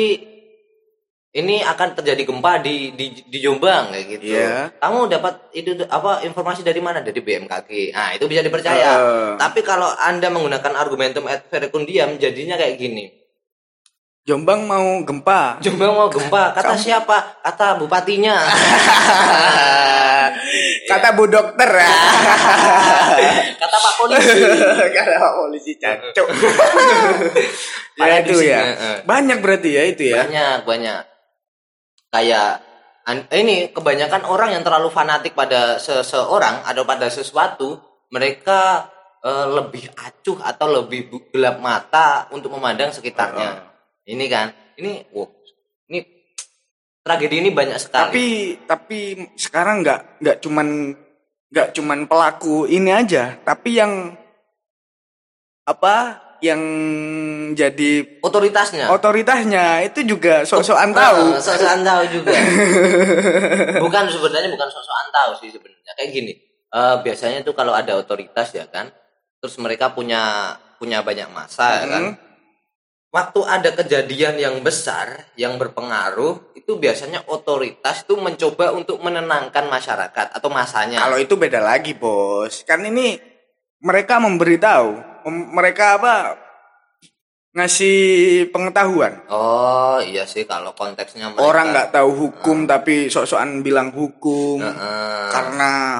ini 1.30 1.62
akan 1.62 1.94
terjadi 1.94 2.26
gempa 2.26 2.58
di 2.58 2.90
di, 2.98 3.22
di 3.22 3.38
Jombang 3.38 3.94
kayak 3.94 4.06
gitu. 4.18 4.34
Iya. 4.34 4.74
Kamu 4.82 5.06
dapat 5.06 5.54
itu 5.54 5.78
apa 5.86 6.26
informasi 6.26 6.66
dari 6.66 6.82
mana? 6.82 7.06
Dari 7.06 7.22
BMKG. 7.22 7.94
Nah, 7.94 8.18
itu 8.18 8.26
bisa 8.26 8.42
dipercaya. 8.42 8.90
Heeh. 8.98 9.28
Tapi 9.38 9.62
kalau 9.62 9.86
Anda 9.86 10.26
menggunakan 10.26 10.74
argumentum 10.74 11.30
et 11.30 11.46
verecundiam 11.46 12.18
jadinya 12.18 12.58
kayak 12.58 12.74
gini. 12.82 13.19
Jombang 14.30 14.62
mau 14.62 15.02
gempa. 15.02 15.58
Jombang 15.58 15.90
mau 15.90 16.06
gempa, 16.06 16.54
kata 16.54 16.78
siapa? 16.78 17.42
Kata 17.42 17.74
bupatinya. 17.82 18.38
Kata 20.86 21.18
Bu 21.18 21.26
Dokter. 21.26 21.70
kata 23.62 23.76
Pak 23.78 23.94
polisi. 23.98 24.38
Kata 24.98 25.14
Pak 25.18 25.32
Polisi 25.38 25.72
cancuk. 25.78 26.26
ya 27.98 28.22
itu 28.22 28.38
ya. 28.42 28.60
heeh. 28.70 28.96
Banyak 29.02 29.38
berarti 29.42 29.70
ya 29.74 29.82
itu 29.86 30.14
ya. 30.14 30.26
banyak 30.26 30.66
banyak 30.66 31.00
kayak 32.10 32.62
ini 33.34 33.70
kebanyakan 33.74 34.22
orang 34.26 34.54
yang 34.54 34.62
terlalu 34.66 34.90
fanatik 34.90 35.34
pada 35.34 35.78
seseorang 35.78 36.62
atau 36.66 36.82
pada 36.86 37.06
sesuatu 37.10 37.78
mereka 38.10 38.90
eh, 39.22 39.46
lebih 39.46 39.90
acuh 39.94 40.38
atau 40.42 40.66
lebih 40.82 41.10
gelap 41.30 41.62
mata 41.62 42.26
untuk 42.34 42.54
memandang 42.54 42.90
sekitarnya 42.90 43.69
ini 44.08 44.24
kan 44.30 44.54
ini 44.80 45.04
wow 45.12 45.28
ini 45.90 46.00
tragedi 47.02 47.36
ini 47.42 47.50
banyak 47.50 47.78
sekali. 47.80 48.08
Tapi 48.12 48.26
tapi 48.64 49.00
sekarang 49.34 49.82
nggak 49.82 50.00
nggak 50.22 50.36
cuman 50.44 50.94
nggak 51.50 51.68
cuman 51.74 51.98
pelaku 52.06 52.70
ini 52.70 52.94
aja, 52.94 53.34
tapi 53.42 53.74
yang 53.74 54.14
apa 55.66 55.96
yang 56.40 56.62
jadi 57.52 58.20
otoritasnya? 58.24 58.88
otoritasnya 58.88 59.84
itu 59.84 60.16
juga 60.16 60.46
sok-sokan 60.46 60.94
tahu. 60.96 61.36
Eh, 61.36 61.42
sok-sokan 61.42 61.82
tahu 61.84 62.02
juga. 62.08 62.32
Bukan 63.84 64.04
sebenarnya 64.08 64.48
bukan 64.48 64.68
sok-sokan 64.72 65.08
tahu 65.12 65.30
sih 65.44 65.52
sebenarnya. 65.52 65.92
Kayak 65.98 66.10
gini 66.16 66.32
eh, 66.70 66.96
biasanya 67.04 67.44
tuh 67.44 67.52
kalau 67.52 67.76
ada 67.76 67.92
otoritas 67.98 68.56
ya 68.56 68.64
kan 68.70 68.88
terus 69.40 69.56
mereka 69.60 69.92
punya 69.92 70.54
punya 70.80 71.04
banyak 71.04 71.28
masa 71.28 71.84
ya 71.84 71.86
kan. 71.90 72.02
Hmm. 72.14 72.29
Waktu 73.10 73.40
ada 73.42 73.70
kejadian 73.74 74.38
yang 74.38 74.56
besar 74.62 75.26
yang 75.34 75.58
berpengaruh 75.58 76.54
itu 76.54 76.78
biasanya 76.78 77.26
otoritas 77.26 78.06
itu 78.06 78.14
mencoba 78.14 78.70
untuk 78.70 79.02
menenangkan 79.02 79.66
masyarakat 79.66 80.30
atau 80.30 80.48
masanya 80.50 81.02
Kalau 81.02 81.18
itu 81.18 81.34
beda 81.34 81.58
lagi, 81.58 81.98
Bos. 81.98 82.62
Kan 82.62 82.86
ini 82.86 83.18
mereka 83.82 84.22
memberitahu, 84.22 84.88
Mem- 85.26 85.50
mereka 85.50 85.98
apa 85.98 86.38
ngasih 87.50 87.98
pengetahuan. 88.54 89.26
Oh 89.26 89.98
iya 89.98 90.22
sih 90.22 90.46
kalau 90.46 90.70
konteksnya 90.78 91.34
mereka. 91.34 91.42
Orang 91.42 91.74
nggak 91.74 91.90
tahu 91.90 92.10
hukum 92.14 92.70
tapi 92.70 93.10
sok-sokan 93.10 93.66
bilang 93.66 93.90
hukum 93.90 94.62
Heeh. 94.62 95.26
karena 95.34 95.98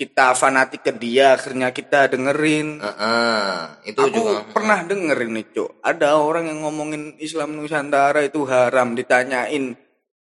kita 0.00 0.32
fanatik 0.32 0.80
ke 0.80 0.96
dia 0.96 1.36
akhirnya 1.36 1.68
kita 1.76 2.08
dengerin. 2.08 2.80
Heeh. 2.80 3.92
Itu 3.92 4.08
Aku 4.08 4.16
juga. 4.16 4.48
pernah 4.48 4.80
dengerin 4.80 5.36
nih, 5.36 5.46
Cuk. 5.52 5.76
Ada 5.84 6.16
orang 6.16 6.48
yang 6.48 6.64
ngomongin 6.64 7.20
Islam 7.20 7.52
Nusantara 7.52 8.24
itu 8.24 8.48
haram, 8.48 8.96
ditanyain 8.96 9.76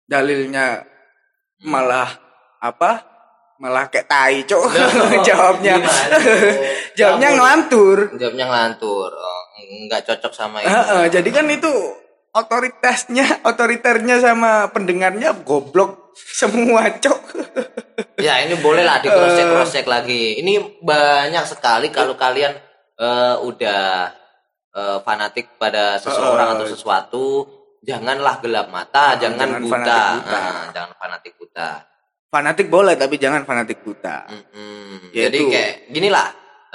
dalilnya 0.09 0.81
malah 1.61 2.09
apa? 2.57 3.05
Malah 3.61 3.85
kayak 3.93 4.09
tai, 4.09 4.49
Cuk. 4.49 4.65
Jawabnya. 5.29 5.77
Jawabnya 6.97 7.29
ngelantur. 7.37 8.17
Jawabnya 8.17 8.45
ngelantur. 8.49 9.13
Oh, 9.13 9.43
nggak 9.85 10.01
cocok 10.09 10.33
sama 10.33 10.65
ini. 10.65 10.73
Heeh, 10.73 11.03
jadi 11.13 11.29
kan 11.29 11.45
itu 11.53 11.69
otoritasnya, 12.37 13.41
otoriternya 13.49 14.21
sama 14.21 14.69
pendengarnya 14.69 15.33
goblok 15.41 16.13
semua, 16.13 16.93
Cuk. 17.01 17.19
Ya 18.17 18.41
ini 18.45 18.57
boleh 18.61 18.81
lah 18.81 19.01
di 19.01 19.09
cross 19.09 19.33
check 19.37 19.49
cross 19.49 19.71
check 19.73 19.87
lagi. 19.89 20.37
Ini 20.41 20.81
banyak 20.81 21.45
sekali 21.49 21.89
kalau 21.93 22.17
kalian 22.17 22.53
eh, 22.97 23.35
udah 23.41 24.09
eh, 24.73 24.97
fanatik 25.01 25.57
pada 25.61 25.97
seseorang 26.01 26.49
Eh, 26.49 26.53
atau 26.57 26.65
sesuatu, 26.69 27.25
janganlah 27.81 28.41
gelap 28.41 28.69
mata, 28.73 29.17
jangan, 29.17 29.37
jangan 29.37 29.61
buta, 29.61 29.73
fanatik 29.73 30.01
buta. 30.13 30.33
Nah, 30.33 30.65
jangan 30.73 30.91
fanatik 30.97 31.33
buta. 31.37 31.69
Fanatik 32.27 32.67
boleh 32.69 32.93
tapi 32.97 33.15
jangan 33.17 33.41
fanatik 33.45 33.79
buta. 33.81 34.29
Mm-mm. 34.29 35.13
Ya 35.13 35.29
Jadi 35.29 35.39
kayak 35.49 35.73
gini 35.93 36.09
lah. 36.09 36.27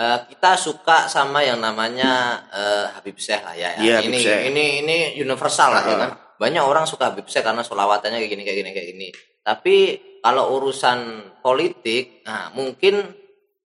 Eh, 0.02 0.18
kita 0.35 0.59
suka 0.59 1.06
sama 1.06 1.47
yang 1.47 1.62
namanya 1.62 2.42
eh, 2.50 2.85
Habib 2.99 3.14
Syekh 3.23 3.42
lah 3.47 3.54
ya. 3.54 3.71
Iya, 3.78 4.02
ini 4.02 4.18
Syekh. 4.18 4.40
ini 4.50 4.64
ini 4.82 4.97
universal 5.23 5.71
lah 5.71 5.82
ya 5.87 5.88
Heeh. 5.94 6.00
kan. 6.02 6.11
Banyak 6.42 6.64
orang 6.66 6.85
suka 6.90 7.14
Habib 7.14 7.30
Syekh 7.30 7.47
karena 7.47 7.62
solawatannya 7.62 8.18
kayak 8.18 8.32
gini 8.35 8.42
kayak 8.42 8.59
gini 8.59 8.71
kayak 8.75 8.88
gini. 8.90 9.09
Tapi 9.47 9.76
kalau 10.23 10.59
urusan 10.59 10.99
politik, 11.38 12.26
nah 12.26 12.50
mungkin 12.54 12.99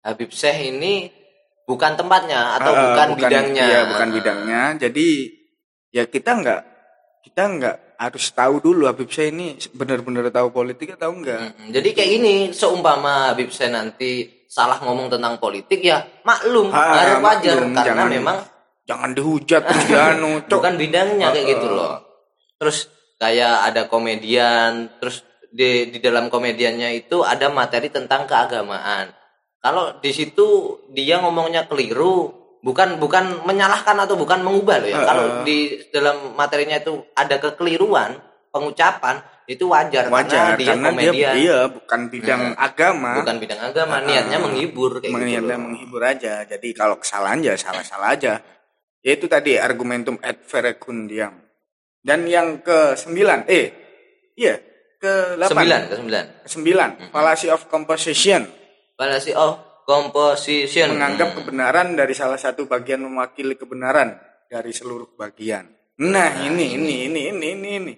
Habib 0.02 0.34
Syekh 0.34 0.74
ini 0.74 1.06
bukan 1.64 1.94
tempatnya 1.96 2.58
atau 2.60 2.72
Eh, 2.74 2.82
bukan, 2.92 3.08
bidangnya. 3.16 3.64
Iya, 3.66 3.80
bukan 3.94 4.08
bidangnya. 4.10 4.62
Jadi 4.76 5.06
ya 5.94 6.04
kita 6.10 6.30
nggak 6.42 6.60
kita 7.24 7.42
nggak 7.56 7.76
harus 7.94 8.26
tahu 8.34 8.58
dulu 8.60 8.90
Habib 8.90 9.06
Syekh 9.08 9.30
ini 9.32 9.54
benar-benar 9.70 10.28
tahu 10.34 10.50
politik 10.50 10.98
atau 10.98 11.14
enggak. 11.14 11.54
Jadi 11.70 11.88
kayak 11.94 12.10
gini, 12.10 12.34
seumpama 12.50 13.30
Habib 13.32 13.48
Syekh 13.54 13.70
nanti 13.70 14.28
salah 14.54 14.78
ngomong 14.78 15.10
tentang 15.10 15.34
politik 15.36 15.82
ya 15.82 16.06
maklum, 16.22 16.70
Ah, 16.70 16.94
harus 16.94 17.18
wajar 17.18 17.58
maklum, 17.58 17.74
karena 17.74 17.86
jangan- 17.90 18.12
memang 18.12 18.38
Jangan 18.84 19.10
dihujat 19.10 19.62
terus 19.68 19.84
dianu, 19.88 20.30
Cok. 20.44 20.60
bukan 20.60 20.74
bidangnya 20.76 21.32
kayak 21.32 21.46
gitu 21.56 21.66
loh. 21.72 22.04
Terus 22.60 22.86
kayak 23.16 23.72
ada 23.72 23.88
komedian, 23.88 24.92
terus 25.00 25.24
di 25.48 25.88
di 25.88 25.98
dalam 25.98 26.28
komediannya 26.28 26.92
itu 26.94 27.24
ada 27.24 27.48
materi 27.48 27.88
tentang 27.88 28.28
keagamaan. 28.28 29.08
Kalau 29.58 29.96
di 29.98 30.12
situ 30.12 30.44
dia 30.92 31.16
ngomongnya 31.16 31.64
keliru, 31.64 32.28
bukan 32.60 33.00
bukan 33.00 33.48
menyalahkan 33.48 33.96
atau 33.96 34.14
bukan 34.14 34.44
mengubah 34.44 34.76
loh 34.84 34.88
ya. 34.88 34.96
Heeh. 35.00 35.08
Kalau 35.08 35.24
di 35.42 35.58
dalam 35.88 36.36
materinya 36.36 36.76
itu 36.76 37.00
ada 37.16 37.40
kekeliruan 37.40 38.20
pengucapan 38.54 39.18
itu 39.44 39.66
wajar, 39.66 40.08
Wajar 40.08 40.54
karena 40.54 40.56
dia 40.56 40.66
karena 40.72 40.88
dia 40.88 41.10
komedian, 41.12 41.34
iya 41.36 41.58
bukan 41.68 42.00
bidang 42.08 42.42
agama. 42.56 43.12
bukan 43.20 43.36
bidang 43.42 43.60
agama, 43.60 43.94
niatnya 44.00 44.38
menghibur 44.40 45.02
kayak 45.02 45.12
gitu. 45.12 45.26
Niatnya 45.26 45.56
loh. 45.58 45.64
menghibur 45.68 46.00
aja. 46.00 46.34
Jadi 46.48 46.68
kalau 46.72 46.96
kesalahan 46.96 47.44
ya 47.44 47.58
salah-salah 47.58 48.14
aja. 48.14 48.40
Ya 49.04 49.10
itu 49.12 49.28
tadi 49.28 49.60
argumentum 49.60 50.16
ad 50.24 50.40
verecundiam. 50.48 51.36
Dan 52.00 52.24
yang 52.24 52.64
ke 52.64 52.96
sembilan, 52.96 53.44
eh, 53.44 53.66
iya, 54.32 54.56
ke 54.96 55.36
delapan. 55.36 55.52
Sembilan 55.52 55.80
ke 55.84 55.94
sembilan. 56.00 56.24
Sembilan, 56.48 56.88
fallacy 57.12 57.48
of 57.52 57.68
composition. 57.68 58.48
Fallacy 58.96 59.36
of 59.36 59.84
composition. 59.84 60.96
menganggap 60.96 61.36
kebenaran 61.36 61.92
dari 61.92 62.16
salah 62.16 62.40
satu 62.40 62.64
bagian 62.64 63.04
mewakili 63.04 63.60
kebenaran 63.60 64.16
dari 64.48 64.72
seluruh 64.72 65.12
bagian. 65.20 65.68
Nah, 66.00 66.48
ini, 66.48 66.80
ini, 66.80 67.06
ini, 67.12 67.20
ini, 67.28 67.48
ini, 67.52 67.70
ini. 67.76 67.94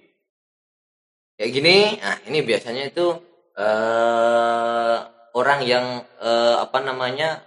Kayak 1.37 1.51
gini 1.53 1.77
nah 2.01 2.17
ini 2.25 2.41
biasanya 2.41 2.89
itu 2.89 3.13
eh 3.57 4.97
orang 5.37 5.59
yang 5.61 5.85
eh, 6.17 6.55
apa 6.57 6.81
namanya 6.81 7.45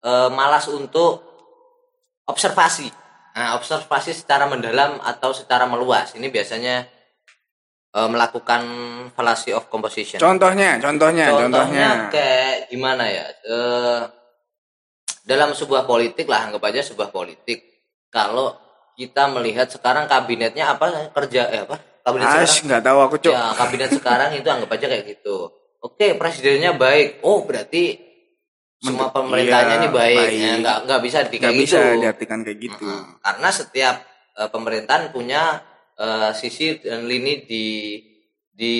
eh, 0.00 0.30
malas 0.32 0.66
untuk 0.72 1.20
observasi. 2.24 2.88
Nah 3.36 3.60
observasi 3.60 4.16
secara 4.16 4.48
mendalam 4.48 4.96
atau 5.04 5.36
secara 5.36 5.68
meluas. 5.68 6.16
Ini 6.16 6.32
biasanya 6.32 6.88
eh, 7.92 8.08
melakukan 8.08 8.62
fallacy 9.12 9.52
of 9.52 9.68
composition. 9.68 10.16
Contohnya, 10.16 10.80
contohnya, 10.80 11.28
contohnya. 11.32 12.08
kayak 12.08 12.72
gimana 12.72 13.04
ya? 13.08 13.24
Eh 13.44 14.02
dalam 15.26 15.52
sebuah 15.52 15.84
politik 15.84 16.24
lah 16.24 16.48
anggap 16.48 16.64
aja 16.72 16.80
sebuah 16.80 17.12
politik. 17.12 17.64
Kalau 18.08 18.56
kita 18.96 19.28
melihat 19.28 19.68
sekarang 19.68 20.08
kabinetnya 20.08 20.72
apa 20.72 21.12
kerja 21.12 21.52
eh 21.52 21.68
apa 21.68 21.76
kabinet 22.06 22.26
sekarang 22.30 22.46
As, 22.46 22.54
nggak 22.62 22.82
tahu 22.86 22.98
aku, 23.02 23.16
Cok. 23.18 23.32
Ya, 23.34 23.44
kabinet 23.52 23.90
sekarang 23.90 24.30
itu 24.32 24.46
anggap 24.46 24.70
aja 24.70 24.86
kayak 24.86 25.04
gitu. 25.10 25.36
Oke, 25.82 26.06
presidennya 26.14 26.70
baik. 26.72 27.18
Oh, 27.20 27.42
berarti 27.42 27.98
semua 28.78 29.10
pemerintahnya 29.10 29.74
iya, 29.74 29.80
ini 29.82 29.88
baik. 29.90 30.16
baik. 30.16 30.38
Ya, 30.38 30.52
nggak 30.62 30.78
nggak 30.86 31.00
bisa 31.02 31.18
di 31.26 31.36
Nggak 31.36 31.42
kayak 31.42 31.58
bisa 31.58 31.78
gitu. 31.82 32.00
diartikan 32.00 32.38
kayak 32.46 32.58
gitu. 32.62 32.86
Mm-mm. 32.86 33.18
Karena 33.18 33.48
setiap 33.50 33.96
eh, 34.36 34.48
pemerintahan 34.52 35.04
punya 35.10 35.42
eh, 35.96 36.30
sisi 36.32 36.78
dan 36.78 37.10
lini 37.10 37.42
di 37.42 37.66
di 38.56 38.74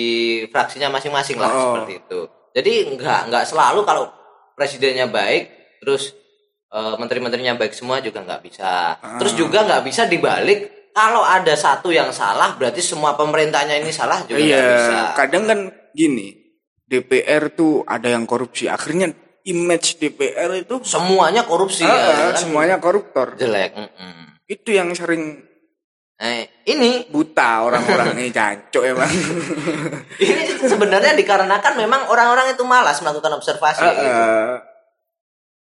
fraksinya 0.47 0.89
masing-masing 0.89 1.37
lah 1.37 1.49
Oh. 1.51 1.61
seperti 1.75 1.93
itu. 1.99 2.19
Jadi 2.53 2.73
nggak 2.97 3.19
nggak 3.29 3.45
selalu 3.45 3.83
kalau 3.83 4.09
presidennya 4.53 5.09
baik 5.09 5.49
terus 5.81 6.13
eh, 6.69 6.95
menteri-menterinya 6.95 7.57
baik 7.57 7.73
semua 7.73 7.99
juga 7.99 8.21
nggak 8.21 8.41
bisa. 8.45 8.97
Ah. 8.97 9.17
Terus 9.17 9.33
juga 9.33 9.65
nggak 9.65 9.83
bisa 9.83 10.05
dibalik 10.05 10.76
kalau 10.97 11.21
ada 11.21 11.53
satu 11.53 11.93
yang 11.93 12.09
salah 12.09 12.57
berarti 12.57 12.81
semua 12.81 13.13
pemerintahnya 13.13 13.77
ini 13.77 13.93
salah 13.93 14.25
juga 14.25 14.41
nggak 14.41 14.65
bisa. 14.73 14.89
Iya, 14.89 15.03
kadang 15.13 15.43
kan 15.45 15.59
gini, 15.93 16.33
DPR 16.89 17.53
tuh 17.53 17.85
ada 17.85 18.09
yang 18.09 18.25
korupsi. 18.25 18.65
Akhirnya 18.65 19.13
image 19.45 20.01
DPR 20.01 20.57
itu 20.57 20.81
Semuanya 20.81 21.45
korupsi 21.45 21.85
ah, 21.85 21.93
ya, 21.93 22.33
kan? 22.33 22.41
semuanya 22.41 22.81
koruptor. 22.81 23.37
jelek. 23.37 23.77
mm-mm. 23.77 24.41
Itu 24.49 24.73
yang 24.73 24.89
sering 24.97 25.45
Eh, 26.17 26.65
ini 26.65 27.05
buta 27.13 27.61
orang-orang 27.61 28.17
ini 28.17 28.33
cancok 28.33 28.83
emang. 28.89 29.05
ini 30.25 30.57
sebenarnya 30.65 31.13
dikarenakan 31.13 31.77
memang 31.77 32.09
orang-orang 32.09 32.57
itu 32.57 32.65
malas 32.65 32.97
melakukan 33.05 33.37
observasi 33.37 33.85
gitu. 33.85 34.01
ah. 34.01 34.57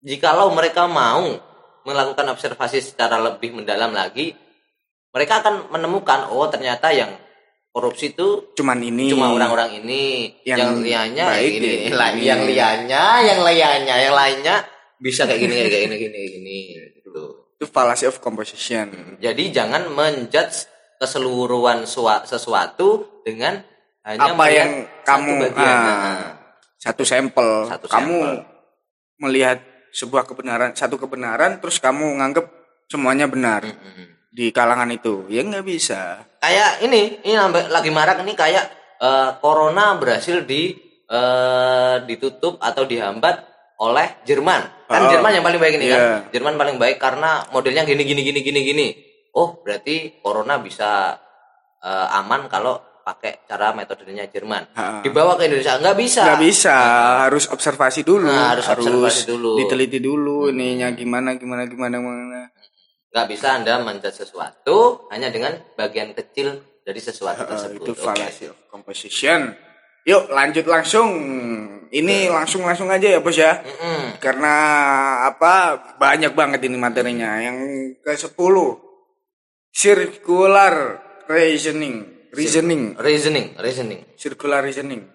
Jikalau 0.00 0.48
mereka 0.56 0.88
mau 0.88 1.36
melakukan 1.84 2.32
observasi 2.32 2.80
secara 2.80 3.20
lebih 3.20 3.60
mendalam 3.60 3.92
lagi, 3.92 4.32
mereka 5.08 5.40
akan 5.40 5.70
menemukan 5.70 6.28
oh 6.28 6.46
ternyata 6.46 6.90
yang 6.90 7.10
korupsi 7.68 8.10
itu 8.10 8.52
Cuman 8.54 8.80
ini. 8.80 9.08
cuma 9.08 9.30
orang-orang 9.30 9.78
ini, 9.78 10.34
Yang 10.42 10.58
yang, 10.58 10.72
liannya 10.80 11.24
baik 11.24 11.38
kayak 11.38 11.52
gini, 11.54 11.68
ya, 11.68 11.94
La- 11.94 12.10
ini. 12.10 12.22
yang 12.28 12.40
liannya, 12.42 13.04
yang 13.22 13.40
liannya, 13.40 13.96
yang 14.00 14.14
lainnya 14.14 14.56
bisa 14.98 15.22
kayak 15.24 15.38
gini, 15.38 15.54
kayak 15.62 15.82
gini, 15.86 15.96
gini, 15.96 16.20
gini, 16.28 16.56
gitu. 16.96 17.46
Itu 17.54 17.64
fallacy 17.66 18.04
of 18.04 18.18
composition. 18.18 19.18
Jadi 19.18 19.50
jangan 19.50 19.86
menjudge 19.88 20.66
keseluruhan 20.98 21.86
sua- 21.86 22.22
sesuatu 22.22 23.22
dengan 23.22 23.62
hanya 24.02 24.34
Apa 24.34 24.44
yang 24.48 24.70
satu 24.82 25.06
kamu 25.06 25.30
bagian. 25.44 25.62
ah, 25.62 25.78
Nah, 25.78 26.18
satu 26.76 27.02
sampel. 27.02 27.48
Satu 27.68 27.86
kamu 27.86 28.16
sampel. 28.18 28.34
melihat 29.18 29.58
sebuah 29.90 30.24
kebenaran, 30.24 30.74
satu 30.74 30.96
kebenaran, 30.96 31.58
terus 31.58 31.78
kamu 31.78 32.18
nganggep 32.18 32.46
semuanya 32.86 33.26
benar 33.26 33.62
mm-mm. 33.62 34.17
Di 34.38 34.48
kalangan 34.48 34.86
itu. 34.88 35.26
Ya 35.26 35.42
nggak 35.42 35.66
bisa. 35.66 36.22
kayak 36.38 36.78
ini 36.80 37.18
ini 37.20 37.34
nambah- 37.34 37.66
lagi 37.66 37.90
marak 37.90 38.22
ini 38.22 38.30
kayak 38.32 38.70
eh, 38.96 39.30
corona 39.38 39.98
berhasil 39.98 40.46
di 40.46 40.70
eh, 41.04 41.96
ditutup 42.04 42.56
atau 42.58 42.84
dihambat 42.84 43.42
oleh 43.78 44.22
Jerman 44.22 44.86
kan 44.86 45.00
Oh, 45.00 45.08
Jerman 45.08 45.32
yang 45.32 45.42
paling 45.42 45.58
baik 45.58 45.74
ini 45.76 45.86
iya. 45.86 45.98
kan 46.22 46.30
Jerman 46.30 46.54
paling 46.54 46.76
baik 46.76 46.96
karena 46.96 47.42
modelnya 47.48 47.82
gini 47.82 48.02
gini 48.02 48.22
gini 48.22 48.40
gini 48.40 48.60
gini 48.64 48.86
oh 49.32 49.58
berarti 49.58 50.18
corona 50.18 50.58
bisa 50.58 51.14
eh, 51.78 52.06
aman 52.12 52.46
kalau 52.46 52.78
pakai 53.00 53.42
cara 53.42 53.72
metodenya 53.72 54.26
Jerman 54.26 54.68
Ha. 54.70 55.00
dibawa 55.00 55.34
ke 55.34 55.46
Indonesia 55.46 55.74
nggak 55.76 55.96
bisa 55.96 56.22
nggak 56.22 56.40
bisa 56.40 56.74
harus 57.24 57.44
observasi 57.46 58.02
dulu 58.02 58.26
Nah, 58.26 58.52
harus 58.52 58.66
observasi 58.68 59.22
dulu. 59.26 59.50
Hmm. 59.50 59.58
diteliti 59.58 59.98
dulu 59.98 60.50
ininya 60.50 60.90
gimana 60.90 61.34
gimana 61.34 61.64
gimana 61.64 61.96
gimana 61.96 62.40
nggak 63.08 63.26
bisa 63.26 63.56
anda 63.56 63.80
menjudge 63.80 64.20
sesuatu 64.20 65.08
hanya 65.08 65.28
dengan 65.28 65.56
bagian 65.74 66.12
kecil 66.12 66.60
dari 66.82 66.98
sesuatu 66.98 67.44
Eh, 67.44 67.48
tersebut. 67.48 67.84
itu 67.84 67.92
fallacy 67.94 68.44
of 68.46 68.56
composition. 68.68 69.52
Yuk 70.04 70.28
lanjut 70.28 70.64
langsung. 70.64 71.08
Ini 71.88 72.28
langsung 72.28 72.64
langsung 72.64 72.88
aja 72.88 73.16
ya 73.16 73.20
bos 73.20 73.32
ya. 73.32 73.60
Mm-mm. 73.60 74.20
karena 74.20 74.54
apa 75.26 75.52
banyak 75.96 76.32
banget 76.32 76.60
ini 76.64 76.76
materinya. 76.76 77.40
Yang 77.40 77.56
ke 78.00 78.12
10 78.12 78.76
circular 79.72 80.74
reasoning, 81.28 82.28
reasoning, 82.32 82.96
Reasoning, 82.96 83.56
reasoning. 83.56 84.00
circular 84.16 84.60
reasoning. 84.60 85.08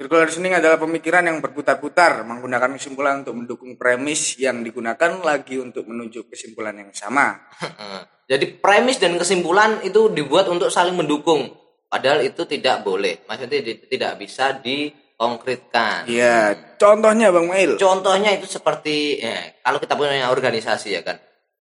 Circular 0.00 0.32
reasoning 0.32 0.56
adalah 0.56 0.80
pemikiran 0.80 1.28
yang 1.28 1.44
berputar-putar 1.44 2.24
menggunakan 2.24 2.72
kesimpulan 2.80 3.20
untuk 3.20 3.36
mendukung 3.36 3.76
premis 3.76 4.32
yang 4.40 4.64
digunakan 4.64 5.20
lagi 5.20 5.60
untuk 5.60 5.84
menuju 5.84 6.24
kesimpulan 6.24 6.72
yang 6.72 6.88
sama. 6.96 7.36
Jadi 8.32 8.48
premis 8.48 8.96
dan 8.96 9.20
kesimpulan 9.20 9.84
itu 9.84 10.08
dibuat 10.08 10.48
untuk 10.48 10.72
saling 10.72 10.96
mendukung. 10.96 11.52
Padahal 11.84 12.24
itu 12.24 12.48
tidak 12.48 12.80
boleh. 12.80 13.28
Maksudnya 13.28 13.60
tidak 13.60 14.16
bisa 14.16 14.56
dikonkretkan. 14.56 16.08
Iya, 16.08 16.56
contohnya 16.80 17.28
Bang 17.28 17.52
Mail. 17.52 17.76
Contohnya 17.76 18.32
itu 18.32 18.48
seperti 18.48 19.20
ya, 19.20 19.52
kalau 19.60 19.84
kita 19.84 20.00
punya 20.00 20.32
organisasi 20.32 20.96
ya 20.96 21.04
kan. 21.04 21.20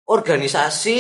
Organisasi 0.08 0.98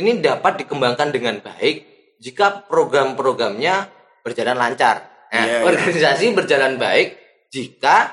ini 0.00 0.10
dapat 0.24 0.64
dikembangkan 0.64 1.12
dengan 1.12 1.44
baik 1.44 1.76
jika 2.24 2.64
program-programnya 2.72 3.84
berjalan 4.24 4.56
lancar. 4.56 5.11
Nah, 5.32 5.40
Iya, 5.40 5.48
iya. 5.48 5.58
organisasi 5.64 6.36
berjalan 6.36 6.76
baik 6.76 7.16
jika 7.48 8.12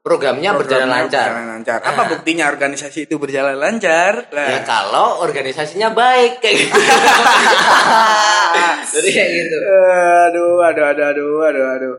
programnya, 0.00 0.54
berjalan 0.54 0.86
Programnya 0.86 1.10
lancar. 1.10 1.28
berjalan 1.34 1.48
lancar. 1.52 1.78
Apa 1.82 2.02
buktinya 2.08 2.44
organisasi 2.46 2.98
itu 3.04 3.18
berjalan 3.18 3.58
lancar? 3.58 4.30
Lah, 4.30 4.46
Ya 4.48 4.60
kalau 4.62 5.18
organisasinya 5.18 5.90
baik 5.90 6.38
kayak 6.38 6.56
gitu. 6.62 6.78
Jadi 8.96 9.08
kayak 9.10 9.30
gitu. 9.34 9.56
aduh, 10.30 10.62
aduh, 10.62 10.84
aduh, 10.86 11.04
aduh, 11.04 11.30
aduh, 11.42 11.64
aduh. 11.68 11.96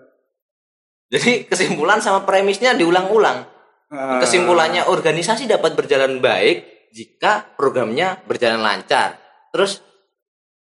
Jadi 1.08 1.46
kesimpulan 1.46 2.00
sama 2.00 2.24
premisnya 2.24 2.74
diulang-ulang. 2.74 3.44
Ah. 3.88 4.20
Kesimpulannya 4.20 4.88
organisasi 4.88 5.46
dapat 5.46 5.76
berjalan 5.76 6.20
baik 6.20 6.90
jika 6.92 7.44
programnya 7.56 8.24
berjalan 8.24 8.60
lancar. 8.60 9.20
Terus 9.52 9.84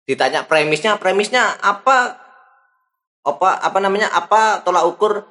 ditanya 0.03 0.43
premisnya, 0.43 0.95
premisnya 0.95 1.59
apa? 1.59 2.20
Apa 3.21 3.61
apa 3.61 3.77
namanya? 3.77 4.09
Apa 4.09 4.65
tolak 4.65 4.85
ukur 4.89 5.25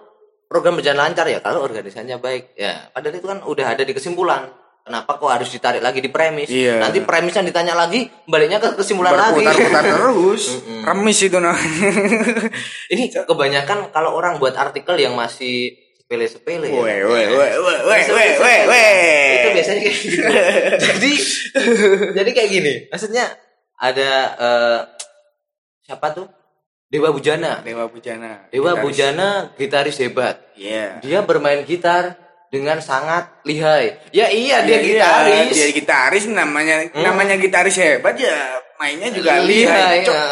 program 0.46 0.79
berjalan 0.79 1.11
lancar 1.11 1.26
ya? 1.26 1.42
Kalau 1.42 1.62
organisasinya 1.62 2.18
baik. 2.22 2.55
Ya, 2.55 2.90
padahal 2.94 3.18
itu 3.18 3.26
kan 3.26 3.38
udah 3.42 3.66
ada 3.74 3.83
di 3.83 3.92
kesimpulan. 3.94 4.50
Kenapa 4.81 5.20
kok 5.20 5.29
harus 5.29 5.53
ditarik 5.53 5.85
lagi 5.85 6.00
di 6.00 6.09
premis? 6.09 6.48
Iya. 6.48 6.81
Nanti 6.81 7.05
premisnya 7.05 7.44
ditanya 7.44 7.76
lagi, 7.76 8.09
baliknya 8.24 8.59
ke 8.59 8.74
kesimpulan 8.74 9.12
lagi. 9.12 9.44
berputar-putar 9.44 9.85
terus. 9.94 10.42
Remis 10.83 11.18
itu 11.20 11.37
nah. 11.37 11.55
Ini 12.92 13.12
kebanyakan 13.12 13.92
kalau 13.92 14.16
orang 14.16 14.40
buat 14.40 14.57
artikel 14.57 14.96
yang 14.96 15.12
masih 15.14 15.76
sepele-sepele 16.11 16.66
ya. 16.66 16.83
Weh, 16.83 17.00
weh, 17.07 17.26
weh, 17.29 17.50
weh, 17.61 17.81
weh, 17.87 18.31
weh, 18.40 18.61
weh. 18.66 19.31
Itu 19.31 19.48
biasanya 19.55 19.81
kayak 19.85 19.96
gitu. 20.00 20.18
jadi 20.90 21.12
jadi 22.16 22.31
kayak 22.35 22.50
gini. 22.50 22.72
Maksudnya 22.90 23.31
ada 23.79 24.11
eh, 24.35 24.79
siapa 25.87 26.11
tuh? 26.11 26.26
Dewa 26.90 27.14
Bujana. 27.14 27.62
Dewa 27.62 27.87
Bujana. 27.87 28.50
Dewa 28.50 28.74
Gitaris. 28.74 28.83
Bujana 28.83 29.29
gitaris 29.55 29.96
hebat. 30.03 30.42
Iya. 30.59 30.98
Dia 31.07 31.22
bermain 31.22 31.62
gitar 31.62 32.18
dengan 32.50 32.83
sangat 32.83 33.31
lihai. 33.46 34.11
Ya 34.11 34.26
iya 34.26 34.66
dia 34.66 34.83
Iya, 34.83 34.87
gitaris. 34.98 35.55
Dia 35.55 35.68
gitaris 35.70 36.24
namanya 36.26 36.90
namanya 36.98 37.38
gitaris 37.38 37.79
hebat 37.79 38.18
ya. 38.18 38.59
Mainnya 38.83 39.14
juga 39.14 39.38
lihai. 39.38 39.46
lihai. 39.46 39.98
Ya. 40.03 40.26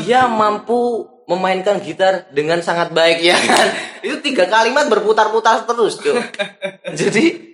Dia 0.00 0.20
mampu 0.32 1.04
memainkan 1.28 1.76
gitar 1.84 2.24
dengan 2.32 2.64
sangat 2.64 2.96
baik 2.96 3.20
ya 3.20 3.36
kan. 3.36 3.68
Itu 4.04 4.24
tiga 4.24 4.48
kalimat 4.48 4.88
berputar-putar 4.88 5.68
terus, 5.68 6.00
Cuk. 6.00 6.16
Jadi 7.00 7.52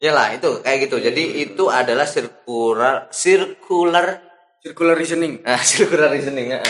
ya 0.00 0.12
lah 0.12 0.32
itu 0.32 0.64
kayak 0.64 0.88
gitu. 0.88 0.96
Jadi 0.96 1.44
itu 1.44 1.68
adalah 1.68 2.08
circular 2.08 3.08
circular 3.12 4.24
Circular 4.60 4.92
reasoning. 4.92 5.40
nah, 5.40 5.56
circular 5.68 6.12
reasoning. 6.12 6.52
ya. 6.52 6.60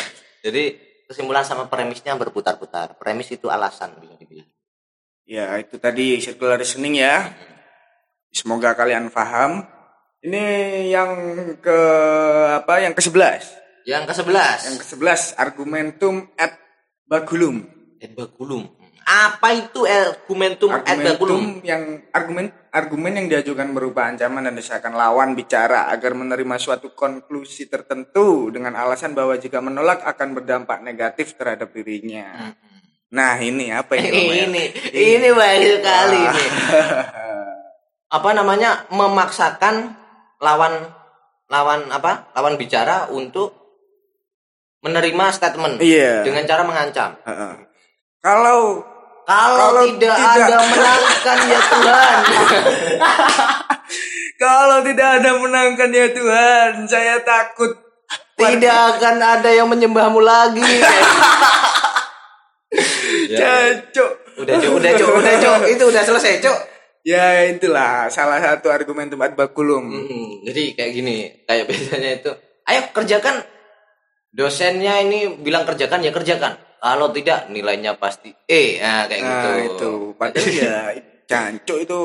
Jadi 0.40 0.79
kesimpulan 1.11 1.44
sama 1.44 1.66
premisnya 1.66 2.16
berputar-putar. 2.16 2.96
Premis 2.96 3.29
itu 3.35 3.50
alasan 3.50 3.92
bisa 4.00 4.14
dibilang. 4.16 4.48
Ya, 5.29 5.55
itu 5.59 5.79
tadi 5.79 6.18
circular 6.18 6.59
reasoning 6.59 6.98
ya. 6.98 7.31
Semoga 8.31 8.74
kalian 8.74 9.11
paham. 9.11 9.62
Ini 10.22 10.44
yang 10.90 11.12
ke 11.59 11.79
apa? 12.62 12.83
Yang 12.83 12.98
ke-11. 12.98 13.42
Yang 13.87 14.05
ke-11. 14.11 14.59
Yang 14.70 14.76
ke-11 14.87 15.20
argumentum 15.38 16.14
ad 16.38 16.55
bagulum. 17.07 17.66
Et 18.00 18.11
baculum. 18.14 18.79
Apa 19.11 19.51
itu 19.59 19.83
argumentum? 19.90 20.70
Argumentum 20.70 21.59
yang 21.66 21.99
argumen 22.14 22.55
argumen 22.70 23.12
yang 23.18 23.27
diajukan 23.27 23.75
berupa 23.75 24.07
ancaman 24.07 24.46
dan 24.46 24.55
desakan 24.55 24.94
lawan 24.94 25.35
bicara 25.35 25.90
agar 25.90 26.14
menerima 26.14 26.55
suatu 26.62 26.94
konklusi 26.94 27.66
tertentu 27.66 28.55
dengan 28.55 28.79
alasan 28.79 29.11
bahwa 29.11 29.35
jika 29.35 29.59
menolak 29.59 30.07
akan 30.07 30.38
berdampak 30.38 30.79
negatif 30.87 31.35
terhadap 31.35 31.75
dirinya. 31.75 32.55
Nah, 33.11 33.35
ini 33.42 33.75
apa 33.75 33.99
ini? 33.99 34.07
Ya? 34.31 34.46
ini 34.46 34.62
ini 34.94 35.29
baik 35.35 35.83
sekali 35.83 36.20
ini. 36.31 36.44
Apa 38.14 38.31
namanya? 38.31 38.87
Memaksakan 38.94 39.90
lawan 40.38 40.87
lawan 41.51 41.90
apa? 41.90 42.31
Lawan 42.38 42.55
bicara 42.55 43.11
untuk 43.11 43.59
menerima 44.87 45.25
statement 45.35 45.83
Iya. 45.83 46.23
dengan 46.23 46.46
cara 46.46 46.62
mengancam. 46.62 47.18
Heeh. 47.27 47.55
Kalau 48.23 48.87
Kalau, 49.30 49.78
Kalau 49.78 49.82
tidak, 49.94 50.16
tidak- 50.18 50.42
ada 50.42 50.58
menangkan 50.58 51.38
ya 51.46 51.60
Tuhan. 51.62 52.16
kalau 54.42 54.78
tidak 54.82 55.08
ada 55.22 55.30
menangkan 55.38 55.90
ya 55.94 56.06
Tuhan, 56.10 56.70
saya 56.90 57.22
takut. 57.22 57.78
tidak 58.34 58.98
akan 58.98 59.16
ada 59.22 59.50
yang 59.54 59.70
menyembahmu 59.70 60.18
lagi. 60.18 60.64
Cacok. 63.38 64.10
udah 64.40 64.54
cok, 64.56 64.72
udah 64.80 64.92
cok, 64.98 65.10
udah 65.14 65.34
cok. 65.38 65.60
Itu 65.78 65.84
udah 65.94 66.02
selesai 66.02 66.42
cok. 66.42 66.58
Ya 67.06 67.46
itulah 67.48 68.10
salah 68.10 68.42
satu 68.42 68.68
argumentum 68.68 69.22
ad 69.22 69.38
baculum. 69.38 69.86
Mm-mm. 69.86 70.44
Jadi 70.44 70.74
kayak 70.74 70.92
gini, 70.92 71.16
kayak 71.48 71.64
biasanya 71.64 72.10
itu, 72.20 72.30
ayo 72.68 72.80
kerjakan. 72.92 73.40
Dosennya 74.34 75.00
ini 75.08 75.40
bilang 75.40 75.64
kerjakan 75.64 76.04
ya 76.04 76.12
kerjakan. 76.12 76.60
Kalau 76.80 77.12
tidak 77.12 77.52
nilainya 77.52 77.92
pasti 77.94 78.32
E. 78.48 78.80
Nah, 78.80 79.04
kayak 79.04 79.20
gitu. 79.20 79.48
Nah 79.48 79.58
itu 79.60 79.90
padahal 80.16 80.48
ya 80.48 80.74
cancuk 81.30 81.78
itu. 81.78 82.00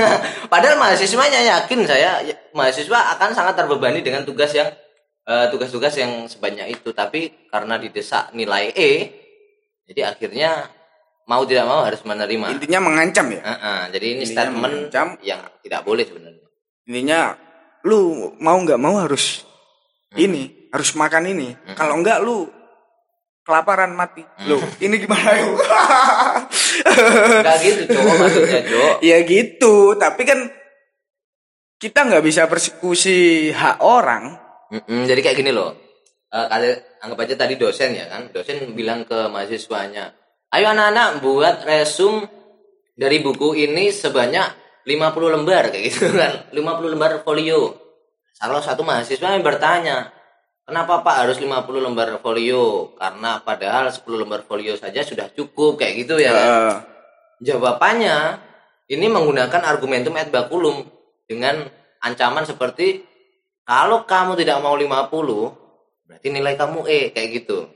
Padahal 0.52 0.78
mahasiswanya 0.78 1.40
yakin 1.42 1.82
saya 1.82 2.22
ya, 2.22 2.34
mahasiswa 2.54 3.18
akan 3.18 3.34
sangat 3.34 3.58
terbebani 3.58 4.06
dengan 4.06 4.22
tugas 4.22 4.54
yang 4.54 4.70
eh, 5.26 5.46
tugas-tugas 5.50 5.98
yang 5.98 6.30
sebanyak 6.30 6.78
itu, 6.78 6.94
tapi 6.94 7.48
karena 7.50 7.74
didesak 7.74 8.30
nilai 8.30 8.70
E, 8.78 8.90
jadi 9.82 10.14
akhirnya 10.14 10.70
mau 11.26 11.42
tidak 11.42 11.66
mau 11.66 11.82
harus 11.82 11.98
menerima. 12.06 12.54
Intinya 12.54 12.78
mengancam 12.78 13.26
ya. 13.34 13.42
Heeh, 13.42 13.80
jadi 13.98 14.06
ini 14.14 14.22
Intinya 14.22 14.46
statement 14.46 14.62
mengancam. 14.62 15.08
yang 15.26 15.40
tidak 15.58 15.80
boleh 15.82 16.04
sebenarnya. 16.06 16.46
Intinya 16.86 17.20
lu 17.82 18.00
mau 18.38 18.62
nggak 18.62 18.78
mau 18.78 19.02
harus 19.02 19.42
Hmm. 20.08 20.24
ini, 20.24 20.70
harus 20.72 20.96
makan 20.96 21.28
ini. 21.28 21.52
Kalau 21.76 22.00
enggak 22.00 22.24
lu 22.24 22.48
kelaparan 23.48 23.96
mati. 23.96 24.20
Lu, 24.44 24.60
ini 24.84 25.00
gimana 25.00 25.30
yuk? 25.40 25.56
Enggak 27.40 27.58
gitu, 27.64 27.82
Cok, 27.88 28.04
maksudnya, 28.04 28.60
Cok. 28.68 28.94
ya 29.08 29.18
gitu, 29.24 29.74
tapi 29.96 30.22
kan 30.28 30.52
kita 31.80 32.04
nggak 32.04 32.20
bisa 32.20 32.44
persekusi 32.44 33.48
hak 33.56 33.80
orang. 33.80 34.36
Mm-mm, 34.68 35.08
jadi 35.08 35.24
kayak 35.24 35.40
gini 35.40 35.48
loh. 35.56 35.72
Kalian 36.28 36.76
anggap 37.00 37.24
aja 37.24 37.34
tadi 37.40 37.56
dosen 37.56 37.96
ya 37.96 38.04
kan. 38.12 38.28
Dosen 38.28 38.76
bilang 38.76 39.08
ke 39.08 39.32
mahasiswanya, 39.32 40.12
"Ayo 40.52 40.68
anak-anak 40.68 41.24
buat 41.24 41.64
resum 41.64 42.28
dari 42.92 43.24
buku 43.24 43.56
ini 43.56 43.88
sebanyak 43.88 44.44
50 44.84 45.32
lembar 45.32 45.72
kayak 45.72 45.88
gitu 45.88 46.12
kan. 46.12 46.44
50 46.52 46.92
lembar 46.92 47.24
folio." 47.24 47.80
Salah 48.36 48.60
satu 48.60 48.84
mahasiswa 48.84 49.34
yang 49.34 49.42
bertanya, 49.42 50.12
"Kenapa 50.68 51.00
Pak 51.00 51.16
harus 51.24 51.40
50 51.40 51.80
lembar 51.80 52.20
folio?" 52.20 52.92
Karena 53.00 53.40
padahal 53.40 53.88
10 53.88 54.04
lembar 54.20 54.44
folio 54.44 54.76
saja 54.76 55.00
sudah 55.00 55.32
cukup 55.32 55.80
kayak 55.80 56.04
gitu 56.04 56.20
ya. 56.20 56.30
kan? 56.30 56.48
Jawabannya 57.40 58.44
ini 58.92 59.06
menggunakan 59.08 59.64
argumentum 59.64 60.12
et 60.20 60.28
baculum 60.28 60.84
dengan 61.24 61.64
ancaman 62.04 62.44
seperti 62.44 63.04
kalau 63.68 64.04
kamu 64.08 64.36
tidak 64.36 64.60
mau 64.64 64.76
50 64.76 66.08
berarti 66.08 66.28
nilai 66.32 66.56
kamu 66.56 66.88
E 66.88 67.12
kayak 67.12 67.28
gitu. 67.44 67.68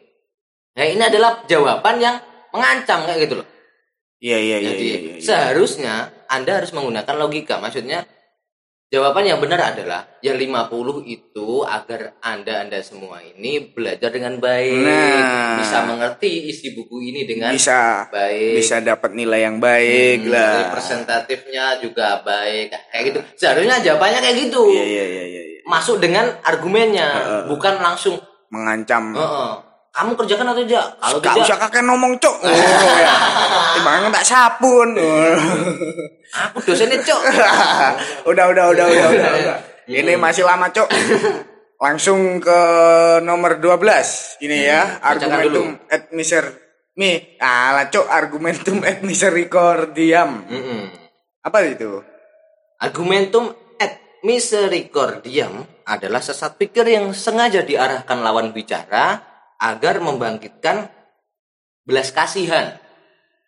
Nah, 0.72 0.88
ini 0.88 1.04
adalah 1.04 1.44
jawaban 1.44 2.00
yang 2.00 2.16
mengancam 2.48 3.04
kayak 3.04 3.28
gitu 3.28 3.34
loh. 3.44 3.48
Iya 4.22 4.38
iya 4.38 4.56
iya 4.62 4.70
Jadi 4.72 4.86
iya. 4.86 4.98
iya. 4.98 5.14
seharusnya 5.20 5.94
Anda 6.32 6.62
harus 6.62 6.72
menggunakan 6.72 7.14
logika. 7.18 7.60
Maksudnya 7.60 8.08
jawaban 8.92 9.24
yang 9.24 9.40
benar 9.40 9.72
adalah 9.72 10.04
yang 10.20 10.36
50 10.36 10.68
itu 11.02 11.48
agar 11.64 12.12
Anda 12.20 12.60
Anda 12.60 12.84
semua 12.84 13.24
ini 13.24 13.72
belajar 13.72 14.12
dengan 14.12 14.36
baik, 14.36 14.84
Nah. 14.84 15.56
bisa 15.56 15.78
mengerti 15.82 16.46
isi 16.46 16.70
buku 16.70 17.00
ini 17.02 17.24
dengan 17.24 17.50
bisa 17.50 18.06
baik. 18.06 18.60
bisa 18.60 18.78
dapat 18.78 19.16
nilai 19.16 19.40
yang 19.42 19.56
baik 19.58 20.22
Hmm, 20.22 20.30
lah. 20.30 20.52
representatifnya 20.68 21.80
juga 21.80 22.20
baik 22.20 22.68
kayak 22.92 23.02
gitu 23.08 23.18
seharusnya 23.34 23.80
jawabannya 23.80 24.20
kayak 24.20 24.36
gitu 24.38 24.62
Iya 24.68 24.84
iya 24.84 25.04
iya 25.08 25.24
iya. 25.24 25.42
iya. 25.48 25.60
masuk 25.64 25.96
dengan 25.96 26.28
argumennya, 26.42 27.08
bukan 27.48 27.80
langsung 27.80 28.20
mengancam. 28.50 29.16
"Heeh, 29.16 29.52
kamu 29.92 30.16
kerjakan 30.16 30.56
atau 30.56 30.64
tidak? 30.64 30.86
Kalau 30.96 31.20
Gak 31.20 31.34
tidak, 31.36 31.44
usah 31.44 31.58
kakek 31.60 31.84
ngomong 31.84 32.12
cok. 32.16 32.36
Oh, 32.40 32.48
ya. 33.04 33.14
Timbangannya 33.76 34.08
tak 34.16 34.24
sabun. 34.24 34.88
Oh. 34.96 35.36
aku 36.32 36.58
dosennya 36.64 36.96
cok. 37.04 37.20
udah, 38.32 38.44
udah, 38.56 38.64
udah, 38.72 38.84
udah, 38.88 39.06
udah, 39.12 39.30
udah. 39.36 39.56
Ini 39.84 40.16
masih 40.16 40.48
lama 40.48 40.72
cok. 40.72 40.88
Langsung 41.84 42.40
ke 42.40 42.60
nomor 43.20 43.60
12. 43.60 44.40
Ini 44.40 44.56
ya, 44.64 44.82
bacakan 44.96 45.28
argumentum 45.28 45.66
et 45.92 46.08
miser 46.16 46.44
mi. 46.96 47.36
Alah 47.36 47.92
cok, 47.92 48.08
argumentum 48.08 48.80
et 48.88 49.04
misericordiam. 49.04 50.40
Mm-mm. 50.48 50.88
Apa 51.44 51.68
itu? 51.68 52.00
Argumentum 52.80 53.52
et 53.76 54.24
misericordiam 54.24 55.68
adalah 55.84 56.24
sesat 56.24 56.56
pikir 56.56 56.88
yang 56.88 57.12
sengaja 57.12 57.60
diarahkan 57.60 58.24
lawan 58.24 58.56
bicara 58.56 59.31
agar 59.62 60.02
membangkitkan 60.02 60.90
belas 61.86 62.10
kasihan. 62.10 62.82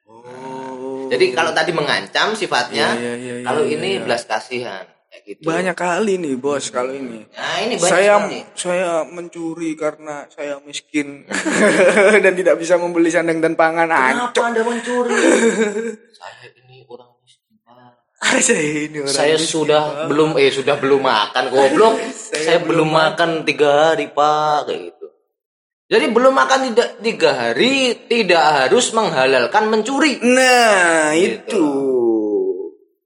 Oh. 0.07 1.11
Jadi 1.11 1.35
kalau 1.35 1.51
tadi 1.51 1.75
mengancam 1.75 2.39
sifatnya, 2.39 2.95
Iya, 2.95 3.13
iya, 3.19 3.35
iya, 3.43 3.45
kalau 3.45 3.67
iya, 3.67 3.75
ini 3.77 3.89
iya. 3.99 4.03
belas 4.07 4.23
kasihan 4.25 4.87
gitu. 5.25 5.47
banyak 5.47 5.77
kali 5.77 6.21
nih 6.21 6.35
bos 6.37 6.69
kalau 6.69 6.93
ini. 6.93 7.25
Nah, 7.33 7.57
ini 7.65 7.75
banyak 7.81 7.93
saya 7.93 8.15
sekali. 8.21 8.41
saya 8.55 8.91
mencuri 9.09 9.71
karena 9.79 10.27
saya 10.29 10.61
miskin 10.63 11.25
dan 12.25 12.33
tidak 12.35 12.59
bisa 12.61 12.77
membeli 12.77 13.09
sandang 13.09 13.41
dan 13.41 13.55
pangan. 13.57 13.89
Kenapa 13.89 14.29
Ancok. 14.35 14.43
Anda 14.45 14.63
mencuri? 14.67 15.15
saya 16.21 16.47
ini 16.61 16.85
orang 16.85 17.11
miskin. 17.25 17.55
Pak. 17.63 18.43
saya 18.49 18.65
ini 18.91 18.97
orang 19.01 19.15
Saya 19.15 19.37
miskin. 19.41 19.53
sudah 19.55 19.83
belum 20.11 20.31
eh 20.37 20.51
sudah 20.53 20.77
belum 20.77 21.01
makan 21.01 21.45
goblok. 21.49 21.95
saya, 22.13 22.59
belum 22.61 22.89
makan 22.91 23.31
tiga 23.49 23.95
hari 23.95 24.11
pak 24.13 24.69
kayak 24.69 24.81
gitu. 24.93 24.94
Jadi 25.85 26.09
belum 26.09 26.33
makan 26.33 26.73
tidak 26.73 26.89
tiga 26.99 27.31
hari 27.37 28.09
tidak 28.09 28.41
harus 28.41 28.91
menghalalkan 28.91 29.69
mencuri. 29.69 30.17
Nah, 30.23 31.13
Gitu. 31.13 31.45
itu. 31.53 31.67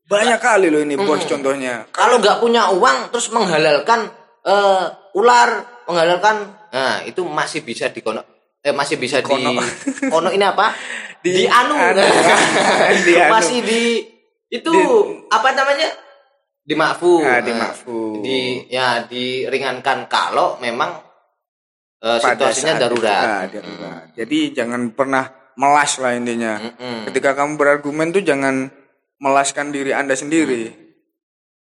Banyak 0.07 0.39
kali 0.39 0.71
loh 0.71 0.81
ini 0.81 0.95
bos 0.95 1.21
contohnya. 1.23 1.85
Kalau 1.91 2.17
nggak 2.17 2.39
punya 2.39 2.71
uang 2.73 3.13
terus 3.13 3.29
menghalalkan 3.29 4.09
eh, 4.41 4.85
ular, 5.13 5.49
menghalalkan, 5.85 6.37
nah 6.71 7.03
itu 7.03 7.21
masih 7.23 7.61
bisa 7.61 7.91
dikono 7.91 8.25
eh 8.59 8.73
masih 8.73 8.97
bisa 8.97 9.23
Kono. 9.23 9.55
di 9.55 9.59
kono 10.13 10.31
ini 10.31 10.43
apa? 10.43 10.73
Di- 11.25 11.35
Di, 11.35 11.45
anu, 11.45 11.75
anu. 11.75 11.99
Di 13.07 13.13
anu. 13.19 13.31
masih 13.33 13.59
di 13.61 13.83
itu 14.49 14.71
Di- 14.71 14.89
apa 15.29 15.49
namanya? 15.53 15.89
Dimakfu. 16.63 17.21
Ah, 17.21 17.39
Nah, 17.39 17.41
dimakfu. 17.43 18.23
Di 18.23 18.65
ya 18.69 19.03
diringankan 19.03 20.07
kalau 20.07 20.57
memang 20.59 21.08
eh, 21.99 22.19
Pada 22.19 22.49
situasinya 22.49 22.75
darurat. 22.79 23.19
ah, 23.19 23.45
darurat. 23.47 24.03
Jadi 24.15 24.39
jangan 24.53 24.91
pernah 24.91 25.25
melas 25.55 25.99
lah 25.99 26.15
intinya. 26.15 26.55
Mm-mm. 26.57 27.11
Ketika 27.11 27.35
kamu 27.35 27.55
berargumen 27.55 28.11
tuh 28.11 28.23
jangan 28.23 28.71
melaskan 29.19 29.71
diri 29.71 29.91
Anda 29.91 30.15
sendiri. 30.15 30.71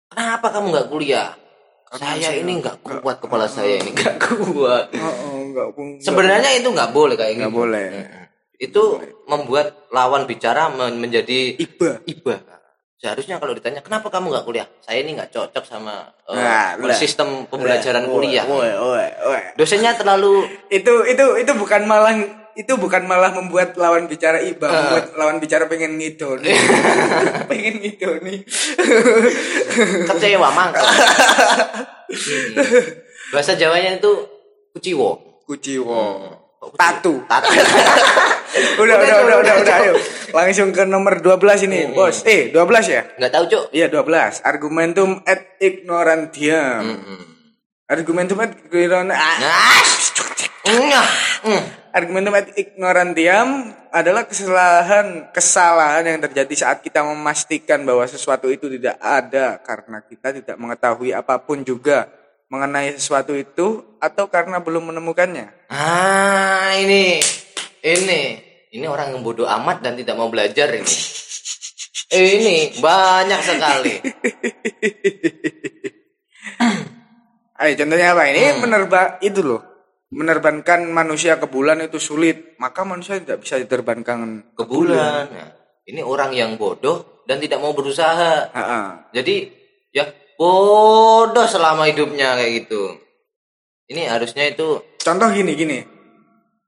Kenapa 0.10 0.50
kamu 0.50 0.70
nggak 0.70 0.88
kuliah? 0.90 1.34
Saya 1.94 2.18
saya 2.18 2.42
ini 2.42 2.58
nggak 2.58 2.82
kuat 2.82 3.22
kepala 3.22 3.46
saya 3.46 3.78
ini 3.78 3.94
nggak 3.94 4.18
kuat. 4.26 4.90
Oh, 4.98 5.38
enggak, 5.40 5.68
enggak, 5.72 6.02
Sebenarnya 6.02 6.52
itu 6.58 6.68
nggak 6.68 6.90
boleh 6.90 7.14
kayak 7.14 7.34
enggak 7.38 7.52
gitu. 7.54 7.60
boleh. 7.60 7.88
Itu 8.58 8.84
membuat 9.26 9.90
lawan 9.90 10.26
bicara 10.26 10.70
men- 10.70 10.98
menjadi 10.98 11.54
Iba. 11.56 12.02
iba. 12.04 12.42
Seharusnya 13.04 13.36
kalau 13.36 13.52
ditanya 13.52 13.84
kenapa 13.84 14.08
kamu 14.08 14.32
nggak 14.32 14.46
kuliah? 14.48 14.68
Saya 14.80 15.04
ini 15.04 15.20
nggak 15.20 15.36
cocok 15.36 15.68
sama 15.68 16.08
eh, 16.24 16.40
Nah, 16.80 16.96
sistem 16.96 17.44
pembelajaran 17.52 18.08
Woi, 18.08 18.32
kuliah. 18.32 18.48
woi, 18.48 18.72
woi, 18.72 19.08
woi. 19.28 19.42
Dosennya 19.60 19.92
terlalu 20.00 20.48
Itu 20.72 21.04
itu 21.04 21.26
itu 21.36 21.52
bukan 21.52 21.84
malah 21.84 22.16
itu 22.56 22.74
bukan 22.80 23.04
malah 23.04 23.34
membuat 23.36 23.76
lawan 23.76 24.06
bicara 24.06 24.38
iba, 24.40 24.70
membuat 24.70 25.18
lawan 25.18 25.42
bicara 25.42 25.66
pengen 25.66 25.98
ngidol. 25.98 26.38
pengen 27.52 27.82
ngidol 27.82 28.22
nih. 28.24 28.40
kecewa 30.08 30.50
mangkel. 30.56 30.86
Hmm. 32.14 32.54
Bahasa 33.34 33.58
Jawanya 33.58 33.98
itu 33.98 34.12
kuciwo. 34.70 35.42
Kuciwo. 35.50 35.98
Kuciwo? 35.98 36.43
Tatu. 36.78 37.24
Tatu. 37.30 37.50
Udah, 38.54 39.02
udah, 39.02 39.18
udah, 39.26 39.38
udah, 39.42 39.56
udah, 39.66 39.76
ayo. 39.82 39.94
Langsung 40.30 40.70
ke 40.70 40.86
nomor 40.86 41.26
12 41.26 41.66
ini, 41.66 41.90
Bos. 41.90 42.22
Eh, 42.22 42.54
12 42.54 42.86
ya? 42.86 43.02
Nggak 43.18 43.32
tahu 43.34 43.44
cuk. 43.50 43.64
Iya, 43.74 43.90
12. 43.90 44.46
Argumentum 44.46 45.26
et 45.26 45.58
ignorantiam. 45.58 46.86
Argumentum 47.90 48.38
et 48.46 48.54
ignorantiam. 48.70 49.10
Ah, 49.10 49.82
Nah. 50.64 51.08
Hmm. 51.44 51.64
Argumentum 51.92 52.34
et 52.40 52.56
ignorantiam 52.56 53.76
adalah 53.92 54.24
kesalahan 54.26 55.30
kesalahan 55.36 56.08
yang 56.08 56.20
terjadi 56.24 56.56
saat 56.56 56.80
kita 56.80 57.04
memastikan 57.04 57.84
bahwa 57.84 58.08
sesuatu 58.08 58.48
itu 58.48 58.72
tidak 58.72 58.96
ada 58.98 59.60
karena 59.62 60.00
kita 60.02 60.34
tidak 60.34 60.56
mengetahui 60.56 61.12
apa 61.12 61.38
pun 61.44 61.62
juga 61.62 62.08
mengenai 62.54 62.94
sesuatu 62.94 63.34
itu 63.34 63.98
atau 63.98 64.30
karena 64.30 64.62
belum 64.62 64.94
menemukannya. 64.94 65.74
Ah, 65.74 66.78
ini. 66.78 67.18
Ini. 67.82 68.22
Ini 68.70 68.86
orang 68.86 69.18
yang 69.18 69.26
bodoh 69.26 69.50
amat 69.50 69.82
dan 69.82 69.98
tidak 69.98 70.14
mau 70.14 70.30
belajar 70.30 70.70
ini. 70.70 70.86
Ini 72.14 72.78
banyak 72.78 73.42
sekali. 73.42 73.94
Ayo 77.64 77.74
contohnya 77.74 78.14
apa? 78.14 78.30
Ini 78.30 78.54
Hmm. 78.54 78.62
menerba 78.62 79.18
itu 79.26 79.42
loh. 79.42 79.66
Menerbangkan 80.14 80.86
manusia 80.94 81.42
ke 81.42 81.50
bulan 81.50 81.82
itu 81.82 81.98
sulit, 81.98 82.54
maka 82.62 82.86
manusia 82.86 83.18
tidak 83.18 83.42
bisa 83.42 83.58
diterbangkan 83.58 84.54
Ke 84.54 84.70
bulan. 84.70 85.26
Nah, 85.26 85.50
ini 85.90 86.06
orang 86.06 86.30
yang 86.38 86.54
bodoh 86.54 87.26
dan 87.26 87.42
tidak 87.42 87.58
mau 87.58 87.74
berusaha. 87.74 88.54
Ha-ha. 88.54 89.10
Jadi 89.10 89.50
ya 89.90 90.06
bodoh 90.44 91.48
selama 91.48 91.88
hidupnya 91.88 92.36
kayak 92.36 92.52
gitu. 92.60 93.00
Ini 93.88 94.12
harusnya 94.12 94.52
itu 94.52 94.84
Contoh 95.00 95.32
gini 95.32 95.56
gini. 95.56 95.80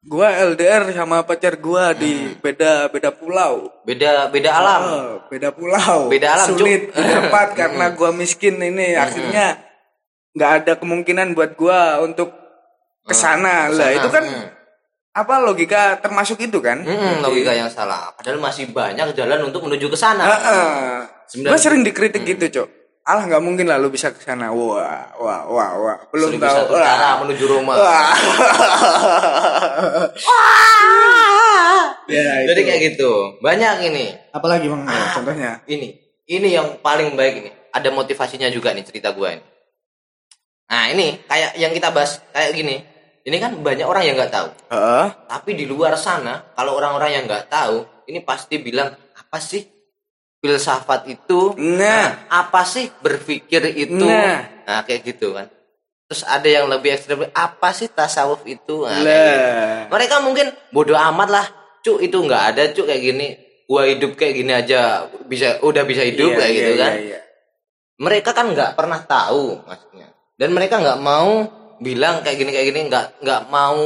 Gua 0.05 0.31
LDR 0.31 0.91
sama 0.91 1.23
pacar 1.23 1.57
gua 1.57 1.91
di 1.91 2.11
Hmm. 2.13 2.39
beda 2.39 2.87
beda 2.87 3.09
pulau. 3.11 3.67
beda 3.83 4.29
beda 4.29 4.49
alam. 4.53 4.81
Oh, 4.85 5.07
beda 5.27 5.49
pulau. 5.51 6.07
Beda 6.07 6.35
alam, 6.35 6.47
Sulit. 6.51 6.91
Hmm. 6.91 6.99
didapat 6.99 7.47
karena 7.59 7.85
gua 7.91 8.11
miskin 8.13 8.55
ini. 8.55 8.95
Akhirnya 8.95 9.59
nggak 10.31 10.51
ada 10.61 10.73
kemungkinan 10.77 11.33
buat 11.33 11.55
gua 11.55 11.99
untuk 11.99 12.31
ke 13.03 13.11
sana. 13.13 13.67
Lah 13.67 13.71
Ke 13.71 13.75
sana, 13.75 13.97
itu 13.97 14.07
kan 14.07 14.23
hmm. 14.23 14.47
apa 15.15 15.35
logika 15.41 15.81
termasuk 15.97 16.37
itu 16.39 16.59
kan? 16.59 16.85
Mm-mm, 16.85 17.19
logika 17.19 17.51
yang 17.51 17.67
salah. 17.67 18.13
Padahal 18.13 18.37
masih 18.39 18.69
banyak 18.69 19.11
jalan 19.11 19.41
untuk 19.43 19.63
menuju 19.63 19.89
ke 19.89 19.97
sana. 19.97 20.23
Heeh. 20.23 20.63
Sembilan- 21.25 21.49
Gua 21.49 21.57
sering 21.57 21.81
dikritik 21.81 22.21
gitu, 22.21 22.45
Cok. 22.51 22.84
Alah 23.05 23.29
nggak 23.29 23.43
mungkin 23.45 23.69
lah 23.69 23.77
lu 23.77 23.93
bisa 23.93 24.09
ke 24.09 24.17
sana. 24.17 24.49
Wah, 24.49 25.13
wah, 25.21 25.45
wah, 25.45 25.69
wah. 25.77 25.97
Belum 26.09 26.33
Seribu 26.33 26.41
tahu. 26.41 26.57
satu 26.57 26.73
cara 26.73 27.09
menuju 27.21 27.45
Roma. 27.45 27.73
Wah. 27.77 28.09
ya, 32.09 32.49
Jadi 32.49 32.61
kayak 32.65 32.81
gitu. 32.93 33.37
Banyak 33.45 33.75
ini. 33.85 34.09
apalagi 34.33 34.65
Bang 34.65 34.89
Ayo, 34.89 35.05
contohnya? 35.21 35.61
Ini. 35.69 35.89
Ini 36.25 36.47
yang 36.49 36.67
paling 36.81 37.13
baik 37.13 37.33
ini. 37.45 37.49
Ada 37.69 37.93
motivasinya 37.93 38.49
juga 38.49 38.73
nih 38.73 38.81
cerita 38.81 39.13
gua 39.13 39.37
ini. 39.37 39.45
Nah, 40.65 40.89
ini 40.89 41.21
kayak 41.29 41.61
yang 41.61 41.69
kita 41.77 41.93
bahas 41.93 42.17
kayak 42.33 42.57
gini. 42.57 42.81
Ini 43.21 43.37
kan 43.37 43.53
banyak 43.57 43.85
orang 43.85 44.01
yang 44.01 44.17
nggak 44.17 44.33
tahu. 44.33 44.49
Heeh. 44.73 45.05
Tapi 45.29 45.51
di 45.53 45.69
luar 45.69 45.93
sana, 45.93 46.41
kalau 46.57 46.73
orang-orang 46.73 47.21
yang 47.21 47.23
nggak 47.29 47.53
tahu, 47.53 47.85
ini 48.09 48.25
pasti 48.25 48.57
bilang 48.57 48.89
apa 49.13 49.37
sih 49.37 49.61
filsafat 50.45 51.09
itu? 51.09 51.57
Nah. 51.57 52.29
apa 52.29 52.61
sih 52.69 52.93
berpikir 53.01 53.73
itu? 53.73 54.05
Nah. 54.05 54.45
Nah, 54.69 54.81
kayak 54.85 55.01
gitu 55.09 55.33
kan. 55.33 55.49
Terus 56.05 56.21
ada 56.21 56.45
yang 56.45 56.69
lebih 56.69 56.93
ekstrem, 56.93 57.25
apa 57.33 57.73
sih 57.73 57.89
tasawuf 57.89 58.45
itu? 58.45 58.85
Nah, 58.85 59.01
gitu. 59.01 59.33
Mereka 59.89 60.15
mungkin 60.21 60.53
bodoh 60.69 60.93
amat 60.93 61.29
lah, 61.33 61.45
cuk 61.81 61.97
itu 62.05 62.17
nggak 62.21 62.43
ada 62.53 62.69
cuk 62.69 62.85
kayak 62.85 63.01
gini. 63.01 63.27
Gua 63.65 63.89
hidup 63.89 64.13
kayak 64.13 64.33
gini 64.37 64.53
aja 64.53 65.09
bisa 65.25 65.57
udah 65.65 65.81
bisa 65.89 66.05
hidup 66.05 66.29
Iya, 66.29 66.37
kayak 66.37 66.51
iya, 66.53 66.57
gitu 66.61 66.71
iya, 66.71 66.81
kan. 66.85 66.93
iya. 67.01 67.19
Mereka 67.97 68.29
kan 68.37 68.45
nggak 68.53 68.71
pernah 68.77 69.01
tahu 69.01 69.65
maksudnya. 69.65 70.13
Dan 70.37 70.53
mereka 70.53 70.77
nggak 70.77 71.01
mau 71.01 71.49
bilang 71.81 72.21
kayak 72.21 72.37
gini 72.37 72.51
kayak 72.53 72.67
gini 72.69 72.79
nggak 72.85 73.05
nggak 73.25 73.41
mau 73.49 73.81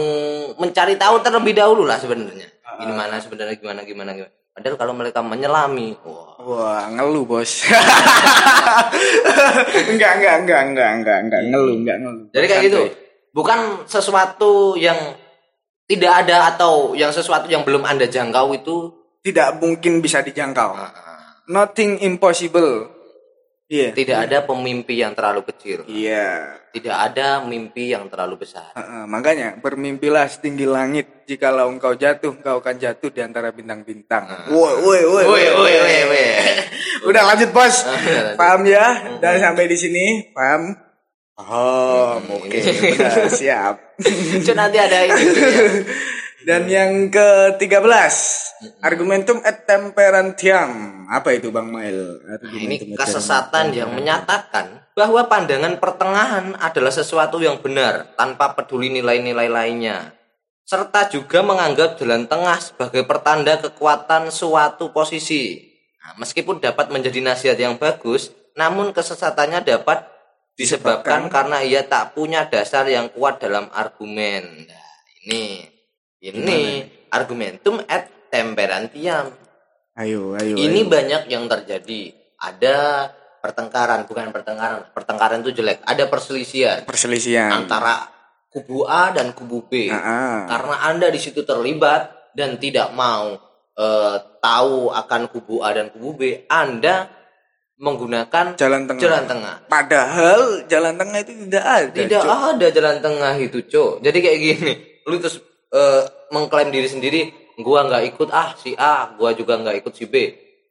mencari 0.60 1.00
tahu 1.00 1.24
terlebih 1.24 1.56
dahulu 1.56 1.88
lah 1.88 1.96
sebenarnya. 1.96 2.52
Ah. 2.68 2.84
Gimana 2.84 3.16
sebenarnya 3.24 3.56
gimana 3.56 3.88
gimana 3.88 4.12
gimana. 4.12 4.39
Padahal 4.60 4.76
kalau 4.76 4.92
mereka 4.92 5.24
menyelami, 5.24 5.96
wah, 6.04 6.36
Wah, 6.44 6.92
ngeluh, 6.92 7.24
Bos. 7.24 7.64
enggak, 9.88 10.20
enggak, 10.20 10.36
enggak, 10.44 10.62
enggak, 10.68 10.90
enggak, 11.00 11.18
enggak 11.24 11.42
ngeluh, 11.48 11.76
enggak 11.80 11.98
ngeluh. 12.04 12.26
Jadi 12.36 12.46
kayak 12.52 12.64
gitu. 12.68 12.82
Bukan 13.32 13.88
sesuatu 13.88 14.76
yang 14.76 15.16
tidak 15.88 16.28
ada 16.28 16.52
atau 16.52 16.92
yang 16.92 17.16
sesuatu 17.16 17.48
yang 17.48 17.64
belum 17.64 17.88
Anda 17.88 18.12
jangkau 18.12 18.52
itu 18.52 18.76
Tidak 19.24 19.64
mungkin 19.64 20.04
bisa 20.04 20.20
dijangkau. 20.28 20.76
ah, 20.76 20.92
Nothing 21.48 22.04
impossible. 22.04 22.99
Iya. 23.70 23.94
Tidak 23.94 24.18
ada 24.18 24.38
pemimpi 24.50 24.98
yang 24.98 25.14
terlalu 25.14 25.46
kecil. 25.46 25.86
Iya. 25.86 26.58
Tidak 26.74 26.90
ada 26.90 27.46
mimpi 27.46 27.94
yang 27.94 28.10
terlalu 28.10 28.42
besar. 28.42 28.74
Heeh, 28.74 29.06
makanya 29.06 29.62
bermimpilah 29.62 30.26
setinggi 30.26 30.66
langit. 30.66 31.26
Jikalau 31.30 31.70
engkau 31.70 31.94
jatuh, 31.94 32.34
engkau 32.34 32.66
akan 32.66 32.82
jatuh 32.82 33.14
di 33.14 33.22
antara 33.22 33.54
bintang-bintang. 33.54 34.50
Woi, 34.50 34.74
woi, 34.82 35.02
woi. 35.06 35.24
Woi, 35.26 35.46
woi, 35.54 35.76
woi, 35.86 36.00
woi. 36.10 36.26
Udah 37.14 37.22
lanjut 37.30 37.54
bos. 37.54 37.86
lanjut. 37.86 38.34
Paham 38.42 38.66
ya? 38.66 39.18
Dan 39.22 39.38
sampai 39.38 39.70
di 39.70 39.78
sini, 39.78 40.34
paham? 40.34 40.90
Oh, 41.40 42.20
oke. 42.20 42.60
Udah 42.98 43.32
siap. 43.32 43.76
Cuk 44.46 44.56
nanti 44.58 44.78
ada 44.82 45.08
ini. 45.08 45.24
Dan 46.48 46.66
yang 46.66 47.14
ke-13, 47.14 48.16
argumentum 48.84 49.40
et 49.44 49.64
temperantiam. 49.66 51.04
Apa 51.10 51.36
itu 51.36 51.50
Bang 51.50 51.72
Mail? 51.72 52.20
Nah, 52.24 52.38
ini 52.54 52.96
kesesatan 52.96 53.72
yang 53.74 53.92
menyatakan 53.96 54.90
bahwa 54.94 55.26
pandangan 55.32 55.80
pertengahan 55.80 56.54
adalah 56.60 56.92
sesuatu 56.92 57.40
yang 57.40 57.64
benar 57.64 58.14
tanpa 58.20 58.54
peduli 58.54 58.92
nilai-nilai 58.92 59.48
lainnya. 59.48 60.14
Serta 60.68 61.10
juga 61.10 61.42
menganggap 61.42 61.98
jalan 61.98 62.30
tengah 62.30 62.60
sebagai 62.62 63.02
pertanda 63.08 63.58
kekuatan 63.58 64.30
suatu 64.30 64.94
posisi. 64.94 65.58
Nah, 66.04 66.22
meskipun 66.22 66.62
dapat 66.62 66.94
menjadi 66.94 67.26
nasihat 67.26 67.58
yang 67.58 67.82
bagus, 67.82 68.30
namun 68.54 68.94
kesesatannya 68.94 69.66
dapat 69.66 70.06
disebabkan 70.60 71.32
karena 71.32 71.64
ia 71.64 71.88
tak 71.88 72.14
punya 72.14 72.46
dasar 72.52 72.86
yang 72.86 73.10
kuat 73.16 73.40
dalam 73.40 73.72
argumen. 73.72 74.68
Nah, 74.68 74.88
ini 75.26 75.64
ini 76.20 76.84
argumentum 77.08 77.80
et 77.88 78.19
temperantiam. 78.32 79.34
Ayo, 80.00 80.38
ayo. 80.40 80.56
Ini 80.56 80.86
ayo. 80.86 80.90
banyak 80.90 81.24
yang 81.28 81.46
terjadi. 81.52 82.16
Ada 82.40 83.10
pertengkaran, 83.44 84.08
bukan 84.08 84.32
pertengkaran. 84.32 84.88
Pertengkaran 84.96 85.44
itu 85.44 85.60
jelek. 85.60 85.84
Ada 85.84 86.08
perselisihan 86.08 86.88
perselisihan. 86.88 87.52
antara 87.52 88.08
kubu 88.50 88.88
A 88.88 89.12
dan 89.12 89.36
kubu 89.36 89.68
B. 89.68 89.92
Ah. 89.92 90.48
Karena 90.48 90.76
Anda 90.88 91.12
di 91.12 91.20
situ 91.20 91.44
terlibat 91.44 92.34
dan 92.34 92.58
tidak 92.58 92.96
mau 92.96 93.38
eh, 93.76 94.16
tahu 94.40 94.92
akan 94.92 95.22
kubu 95.32 95.62
A 95.64 95.76
dan 95.76 95.92
kubu 95.92 96.16
B, 96.16 96.22
Anda 96.48 97.08
menggunakan 97.80 98.60
Jalan 98.60 98.92
tengah. 98.92 99.02
jalan 99.02 99.24
tengah. 99.24 99.56
Padahal 99.72 100.68
jalan 100.68 101.00
tengah 101.00 101.20
itu 101.24 101.32
tidak 101.48 101.64
ada. 101.64 101.96
Tidak 101.96 102.24
Cok. 102.28 102.40
ada 102.56 102.68
jalan 102.76 102.98
tengah 103.00 103.34
itu, 103.40 103.60
Cok. 103.64 103.94
Jadi 104.04 104.18
kayak 104.20 104.40
gini, 104.40 104.72
lu 105.08 105.16
terus 105.24 105.40
eh, 105.72 106.04
mengklaim 106.36 106.76
diri 106.76 106.92
sendiri, 106.92 107.22
gua 107.60 107.86
nggak 107.86 108.04
ikut 108.16 108.30
ah 108.32 108.56
si 108.56 108.74
A, 108.80 109.14
gua 109.20 109.36
juga 109.36 109.60
nggak 109.60 109.84
ikut 109.84 109.94
si 109.94 110.08
B. 110.08 110.16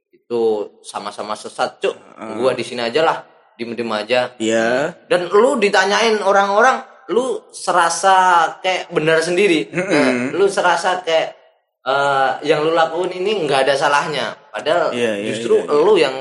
Itu 0.09 0.81
sama-sama 0.85 1.37
sesat, 1.37 1.81
Cok. 1.81 1.97
Gua 2.41 2.53
di 2.57 2.65
sini 2.65 2.85
aja 2.85 3.05
lah, 3.05 3.25
diem-diem 3.57 3.93
aja. 3.93 4.21
Iya. 4.41 4.97
Dan 5.09 5.29
lu 5.29 5.57
ditanyain 5.61 6.21
orang-orang, 6.25 6.85
lu 7.13 7.45
serasa 7.53 8.49
kayak 8.61 8.93
benar 8.93 9.21
sendiri. 9.21 9.69
Nah, 9.73 10.33
lu 10.37 10.47
serasa 10.49 11.01
kayak 11.01 11.37
eh, 11.89 12.31
yang 12.45 12.61
lu 12.65 12.77
lakuin 12.77 13.13
ini 13.13 13.45
nggak 13.49 13.69
ada 13.69 13.75
salahnya. 13.77 14.37
Padahal 14.53 14.93
Iya, 14.93 15.13
iya, 15.17 15.27
justru 15.33 15.61
iya, 15.65 15.73
lu 15.73 15.95
yang 15.97 16.17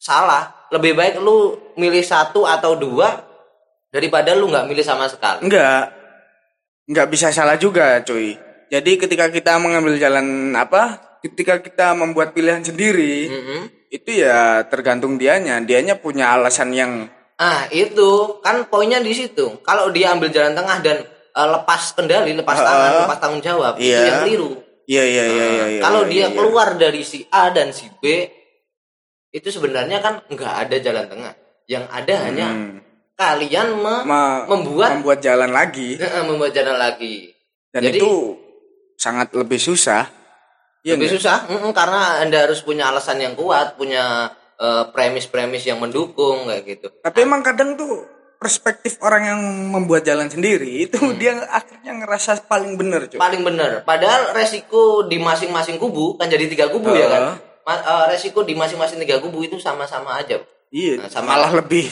salah. 0.00 0.68
Lebih 0.72 0.96
baik 0.96 1.14
lu 1.20 1.54
milih 1.76 2.02
satu 2.02 2.48
atau 2.48 2.74
dua 2.74 3.22
daripada 3.94 4.34
lu 4.34 4.50
nggak 4.50 4.66
milih 4.66 4.82
sama 4.82 5.06
sekali. 5.06 5.46
Enggak. 5.46 5.92
Enggak 6.84 7.08
bisa 7.08 7.32
salah 7.32 7.56
juga, 7.56 8.02
cuy. 8.04 8.36
Jadi 8.74 8.98
ketika 8.98 9.30
kita 9.30 9.54
mengambil 9.56 9.94
jalan 9.94 10.50
apa? 10.50 10.98
Ketika 11.22 11.62
kita 11.62 11.94
membuat 11.94 12.34
pilihan 12.34 12.58
sendiri, 12.60 13.30
Mm-mm. 13.30 13.60
itu 13.88 14.10
ya 14.18 14.66
tergantung 14.66 15.14
dianya. 15.14 15.62
Dianya 15.62 15.94
punya 15.94 16.34
alasan 16.34 16.74
yang 16.74 17.06
Ah 17.34 17.66
itu 17.70 18.38
kan 18.42 18.66
poinnya 18.66 18.98
di 18.98 19.10
situ. 19.10 19.62
Kalau 19.62 19.90
dia 19.90 20.10
ambil 20.10 20.30
jalan 20.30 20.54
tengah 20.54 20.78
dan 20.82 21.02
eh, 21.06 21.48
lepas 21.50 21.94
kendali, 21.94 22.34
lepas 22.34 22.58
tangan, 22.58 22.90
Ah, 22.90 23.00
lepas 23.06 23.18
tanggung 23.18 23.42
jawab, 23.42 23.74
itu 23.78 23.90
iya. 23.90 24.02
yang 24.06 24.18
keliru. 24.22 24.50
Iya 24.84 25.02
iya 25.02 25.24
iya 25.24 25.44
iya. 25.48 25.64
iya, 25.78 25.80
Kalau 25.80 26.02
iya, 26.04 26.10
dia 26.10 26.26
iya. 26.26 26.34
keluar 26.34 26.68
dari 26.74 27.02
si 27.02 27.26
A 27.30 27.50
dan 27.50 27.70
si 27.70 27.86
B, 27.98 28.04
itu 29.30 29.48
sebenarnya 29.48 29.98
kan 29.98 30.22
nggak 30.26 30.54
ada 30.66 30.76
jalan 30.78 31.06
tengah. 31.06 31.34
Yang 31.64 31.84
ada 31.90 32.14
hanya 32.22 32.48
Hmm. 32.50 32.78
kalian 33.14 33.68
me- 33.78 34.04
Ma- 34.04 34.44
membuat 34.46 34.90
membuat 34.98 35.18
jalan 35.18 35.50
lagi 35.50 35.96
membuat 36.26 36.52
jalan 36.52 36.74
lagi. 36.76 37.30
dan 37.70 37.82
Jadi- 37.82 37.98
itu 37.98 38.10
sangat 39.04 39.28
lebih 39.36 39.60
susah. 39.60 40.08
Iya 40.80 40.96
Lebih 40.96 41.12
nggak? 41.12 41.16
susah, 41.20 41.36
mm-mm, 41.48 41.72
karena 41.76 42.24
anda 42.24 42.44
harus 42.44 42.60
punya 42.64 42.88
alasan 42.88 43.20
yang 43.20 43.36
kuat, 43.36 43.76
punya 43.76 44.32
eh, 44.56 44.84
premis-premis 44.92 45.64
yang 45.68 45.80
mendukung 45.80 46.48
kayak 46.48 46.64
gitu. 46.64 46.88
Tapi 47.04 47.18
emang 47.24 47.44
kadang 47.44 47.76
tuh 47.76 48.04
perspektif 48.36 49.00
orang 49.00 49.22
yang 49.24 49.40
membuat 49.72 50.04
jalan 50.04 50.28
sendiri 50.28 50.84
itu 50.84 51.00
dia 51.16 51.40
akhirnya 51.48 51.96
ngerasa 52.04 52.44
paling 52.44 52.76
bener, 52.76 53.08
cuy. 53.08 53.16
Paling 53.16 53.40
benar. 53.40 53.80
Padahal 53.88 54.36
resiko 54.36 55.08
di 55.08 55.16
masing-masing 55.16 55.80
kubu 55.80 56.20
kan 56.20 56.28
jadi 56.28 56.44
tiga 56.48 56.68
kubu 56.68 56.92
ya 56.92 57.08
kan. 57.08 57.22
Ma- 57.64 57.80
eh, 57.80 58.04
resiko 58.12 58.44
di 58.44 58.52
masing-masing 58.52 59.00
tiga 59.00 59.20
kubu 59.24 59.40
itu 59.40 59.56
sama-sama 59.56 60.20
aja. 60.20 60.36
Iya, 60.74 60.98
Nah, 60.98 61.06
sama- 61.06 61.38
malah 61.38 61.54
lebih 61.54 61.86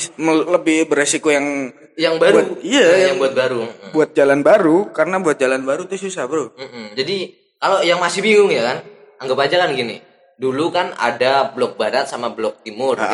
lebih 0.50 0.90
beresiko 0.90 1.30
yang 1.30 1.70
Yang 1.94 2.14
baru, 2.18 2.36
Buat- 2.40 2.64
iya, 2.64 2.82
Nah, 2.82 2.96
yang, 2.96 3.00
yang- 3.14 3.18
buat 3.20 3.34
baru. 3.36 3.60
Mm. 3.62 3.90
buat 3.92 4.10
jalan 4.10 4.40
baru 4.40 4.78
karena 4.90 5.16
buat 5.20 5.36
jalan 5.36 5.62
baru 5.62 5.84
itu 5.84 6.08
susah, 6.08 6.24
Bro. 6.24 6.56
Mm-mm. 6.56 6.96
Jadi 6.96 7.16
kalau 7.60 7.84
yang 7.84 8.00
masih 8.00 8.24
bingung 8.24 8.48
ya 8.48 8.64
kan, 8.64 8.82
anggap 9.20 9.38
aja 9.44 9.62
kan 9.62 9.76
gini. 9.76 10.00
Dulu 10.34 10.72
kan 10.72 10.90
ada 10.96 11.52
blok 11.52 11.76
barat 11.76 12.08
sama 12.08 12.32
blok 12.32 12.64
timur. 12.64 12.96
Ah. 12.96 13.12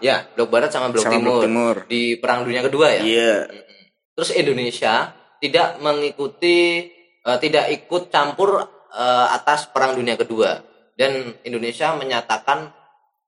Eh, 0.00 0.08
ya, 0.08 0.24
blok 0.32 0.48
barat 0.48 0.70
sama 0.70 0.88
blok 0.88 1.04
Sama 1.04 1.18
timur. 1.18 1.36
blok 1.36 1.44
timur. 1.44 1.76
Di 1.84 2.16
Perang 2.16 2.46
Dunia 2.46 2.62
Kedua 2.62 2.86
ya. 2.88 3.02
Iya. 3.02 3.34
Mm-mm. 3.44 3.80
Terus 4.14 4.30
Indonesia 4.32 4.94
tidak 5.36 5.68
mengikuti 5.82 6.86
eh, 7.20 7.38
tidak 7.42 7.66
ikut 7.68 8.08
campur 8.08 8.62
eh, 8.88 9.26
atas 9.28 9.68
Perang 9.68 9.92
Dunia 9.92 10.14
Kedua 10.14 10.54
dan 10.94 11.34
Indonesia 11.42 11.92
menyatakan 11.92 12.70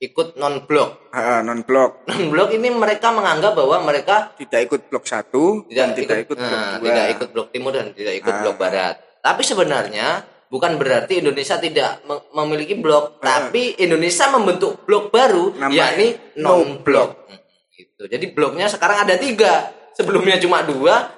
ikut 0.03 0.35
non 0.35 0.67
blok. 0.67 1.15
non 1.47 1.63
blok. 1.63 2.03
Non 2.11 2.25
blok 2.29 2.51
ini 2.51 2.69
mereka 2.69 3.15
menganggap 3.15 3.55
bahwa 3.55 3.87
mereka 3.87 4.35
Tidak 4.35 4.61
ikut 4.67 4.91
blok 4.91 5.07
satu 5.07 5.63
dan 5.71 5.95
tidak 5.95 6.27
ikut, 6.27 6.35
blok 6.35 6.51
nah, 6.51 6.77
dua. 6.77 6.87
tidak 6.91 7.07
ikut 7.15 7.29
blok 7.31 7.49
timur 7.55 7.71
dan 7.71 7.95
tidak 7.95 8.15
ikut 8.19 8.35
Ah. 8.35 8.41
blok 8.43 8.57
barat. 8.59 8.95
Tapi 9.23 9.43
sebenarnya 9.47 10.07
bukan 10.51 10.75
berarti 10.75 11.23
Indonesia 11.23 11.57
tidak 11.57 12.03
mem- 12.03 12.27
memiliki 12.35 12.75
blok, 12.75 13.23
tapi 13.23 13.79
Indonesia 13.79 14.27
membentuk 14.29 14.83
blok 14.83 15.09
baru, 15.09 15.55
Nama- 15.55 15.71
yakni 15.71 16.09
non 16.37 16.83
blok. 16.83 17.31
Gitu. 17.71 18.11
Jadi 18.11 18.27
bloknya 18.35 18.67
sekarang 18.67 19.07
ada 19.07 19.15
tiga, 19.15 19.71
sebelumnya 19.95 20.37
cuma 20.37 20.67
dua. 20.67 21.15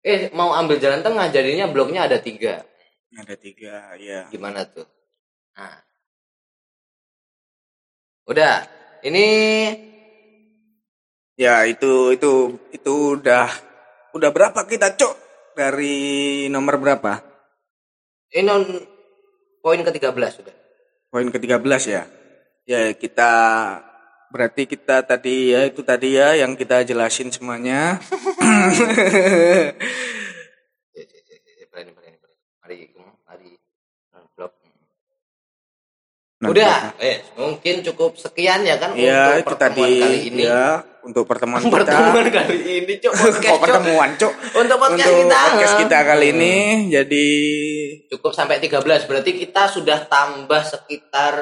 Eh 0.00 0.30
mau 0.32 0.54
ambil 0.54 0.78
jalan 0.78 1.02
tengah, 1.02 1.28
jadinya 1.28 1.66
bloknya 1.66 2.06
ada 2.06 2.16
tiga. 2.16 2.62
Ada 3.10 3.34
tiga, 3.34 3.98
ya. 3.98 4.30
Gimana 4.30 4.62
tuh? 4.64 4.86
Nah. 5.52 5.89
Udah, 8.30 8.62
ini 9.02 9.26
Ya 11.34 11.66
itu 11.66 12.14
itu 12.14 12.62
itu 12.70 12.92
udah 13.18 13.50
udah 14.14 14.30
berapa 14.30 14.60
kita 14.70 14.94
cok 14.94 15.14
dari 15.58 16.46
nomor 16.46 16.78
berapa? 16.78 17.26
ini 18.30 18.46
non- 18.46 18.86
poin 19.58 19.82
ke-13 19.82 20.30
sudah. 20.30 20.54
Poin 21.10 21.26
ke-13 21.26 21.82
ya. 21.90 22.02
Ya 22.70 22.94
kita 22.94 23.32
berarti 24.30 24.70
kita 24.70 25.02
tadi 25.02 25.50
ya 25.50 25.66
itu 25.66 25.82
tadi 25.82 26.14
ya 26.14 26.38
yang 26.38 26.54
kita 26.54 26.86
jelasin 26.86 27.34
semuanya. 27.34 27.98
Eh, 30.94 31.02
eh, 31.02 31.22
eh, 31.34 31.40
eh, 31.64 31.66
berani, 31.72 31.90
berani, 31.96 32.16
berani. 32.20 32.38
Mari, 32.62 32.76
hmm, 32.94 33.12
mari. 33.26 33.50
Non 34.14 34.24
blok. 34.36 34.52
Nah, 36.40 36.48
Udah, 36.48 36.96
eh 36.96 37.20
mungkin 37.36 37.84
cukup 37.84 38.16
sekian 38.16 38.64
ya 38.64 38.80
kan 38.80 38.96
Ya 38.96 39.36
untuk 39.36 39.52
itu 39.52 39.54
tadi 39.60 39.76
pertemuan 39.76 40.00
kali 40.00 40.18
ini. 40.24 40.42
ya 40.42 40.66
untuk 41.00 41.24
pertemuan 41.24 41.60
kita. 41.64 41.74
Pertemuan 41.76 42.26
kali 42.26 42.56
ini, 42.80 42.92
Cuk. 42.96 43.12
Podcast, 43.20 43.44
Cuk. 43.44 43.60
pertemuan 43.60 44.08
cok? 44.16 44.32
Untuk 44.54 44.76
podcast 44.78 45.04
Untuk 45.04 45.20
kita. 45.20 45.36
podcast 45.38 45.74
kita 45.78 45.98
kali 46.02 46.26
ini 46.32 46.54
jadi 46.88 47.26
Cukup 48.08 48.32
sampai 48.32 48.56
13, 48.58 48.80
berarti 49.04 49.30
kita 49.36 49.62
sudah 49.68 49.98
tambah 50.06 50.62
sekitar 50.64 51.32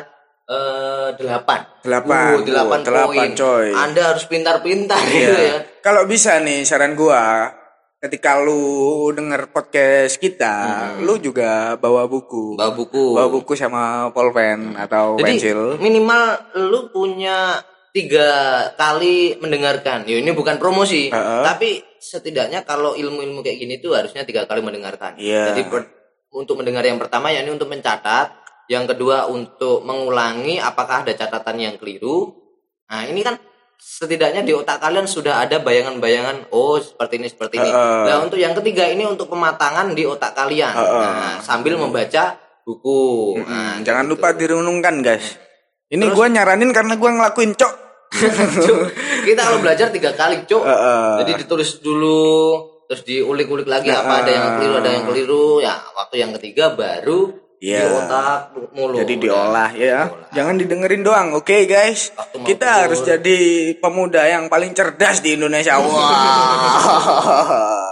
eh 0.45 1.09
8. 1.15 1.87
Delapan. 1.87 2.33
Uh, 2.35 2.43
8 2.43 2.43
Oh, 2.43 2.43
delapan, 2.43 2.81
poin. 3.07 3.31
coy. 3.33 3.69
Anda 3.71 4.03
harus 4.03 4.25
pintar-pintar 4.25 4.99
gitu 5.05 5.31
Iya. 5.31 5.47
ya. 5.47 5.59
Kalau 5.79 6.05
bisa 6.05 6.41
nih 6.41 6.65
saran 6.65 6.93
gua 6.93 7.55
ketika 7.99 8.39
lu 8.39 9.11
denger 9.11 9.51
podcast 9.51 10.23
kita, 10.23 10.55
lu 11.03 11.19
juga 11.19 11.75
bawa 11.75 12.07
buku. 12.07 12.55
Hmm. 12.55 12.59
Bawa 12.59 12.73
buku. 12.75 13.05
Bawa 13.15 13.29
buku 13.31 13.53
sama 13.59 14.15
pulpen 14.15 14.79
atau 14.79 15.19
Jadi 15.19 15.35
pensil. 15.35 15.59
minimal 15.83 16.23
lu 16.71 16.95
punya 16.95 17.59
tiga 17.91 18.29
kali 18.79 19.35
mendengarkan. 19.43 20.07
Ya 20.07 20.23
ini 20.23 20.31
bukan 20.31 20.63
promosi, 20.63 21.11
Heeh. 21.11 21.43
tapi 21.43 21.83
setidaknya 21.99 22.63
kalau 22.63 22.95
ilmu-ilmu 22.95 23.43
kayak 23.43 23.59
gini 23.59 23.75
tuh 23.83 23.99
harusnya 23.99 24.23
tiga 24.23 24.47
kali 24.47 24.63
mendengarkan. 24.63 25.19
Iya. 25.19 25.51
Jadi 25.51 25.67
per- 25.67 25.91
untuk 26.31 26.63
mendengar 26.63 26.87
yang 26.87 27.01
pertama 27.03 27.35
yakni 27.35 27.51
untuk 27.51 27.67
mencatat, 27.67 28.31
yang 28.71 28.87
kedua 28.87 29.27
untuk 29.27 29.83
mengulangi 29.83 30.63
apakah 30.63 31.03
ada 31.03 31.11
catatan 31.17 31.57
yang 31.59 31.75
keliru. 31.81 32.31
Nah 32.87 33.03
ini 33.11 33.27
kan 33.27 33.35
setidaknya 33.79 34.43
di 34.43 34.53
otak 34.53 34.83
kalian 34.83 35.07
sudah 35.07 35.43
ada 35.47 35.63
bayangan-bayangan 35.63 36.51
oh 36.51 36.83
seperti 36.83 37.23
ini 37.23 37.29
seperti 37.31 37.55
ini. 37.63 37.71
Heeh. 37.71 38.03
Nah, 38.11 38.19
untuk 38.27 38.39
yang 38.39 38.53
ketiga 38.59 38.85
ini 38.91 39.07
untuk 39.07 39.31
pematangan 39.31 39.95
di 39.95 40.03
otak 40.03 40.35
kalian. 40.35 40.75
Heeh. 40.75 41.11
Nah, 41.15 41.39
sambil 41.41 41.79
membaca 41.79 42.37
buku. 42.67 43.39
Hmm, 43.41 43.47
Nah, 43.49 43.75
jangan 43.87 44.05
gitu. 44.05 44.13
lupa 44.19 44.29
direnungkan 44.35 45.01
guys. 45.01 45.39
Ini 45.89 46.05
gua 46.13 46.29
nyaranin 46.29 46.75
karena 46.75 47.01
gua 47.01 47.17
ngelakuin 47.17 47.57
cok. 47.57 47.75
Kita 49.29 49.41
kalau 49.41 49.61
belajar 49.61 49.93
tiga 49.93 50.17
kali, 50.17 50.45
Cuk. 50.49 50.65
Heeh. 50.65 51.13
Jadi 51.25 51.33
ditulis 51.45 51.81
dulu, 51.85 52.33
terus 52.89 53.05
diulik-ulik 53.05 53.69
lagi 53.69 53.93
apa 53.93 54.25
ada 54.25 54.31
yang 54.33 54.45
keliru, 54.57 54.75
ada 54.81 54.91
yang 54.91 55.05
keliru. 55.05 55.47
Ya, 55.61 55.77
waktu 55.97 56.25
yang 56.25 56.33
ketiga 56.37 56.73
baru 56.73 57.37
Iya. 57.59 57.91
di 57.91 57.93
otak 57.99 58.55
mulu. 58.71 58.95
Jadi 59.03 59.15
Udah. 59.19 59.23
diolah 59.23 59.71
ya. 59.75 59.99
Diolah. 60.07 60.31
Jangan 60.31 60.55
didengerin 60.63 61.03
doang, 61.03 61.29
oke 61.35 61.67
guys. 61.67 62.15
Waktu 62.15 62.37
mau 62.39 62.47
Kita 62.47 62.69
harus 62.87 63.03
jadi 63.03 63.39
pemuda 63.83 64.23
yang 64.31 64.47
paling 64.47 64.71
cerdas 64.79 65.19
di 65.19 65.35
Indonesia. 65.35 65.75
Wah. 65.83 67.83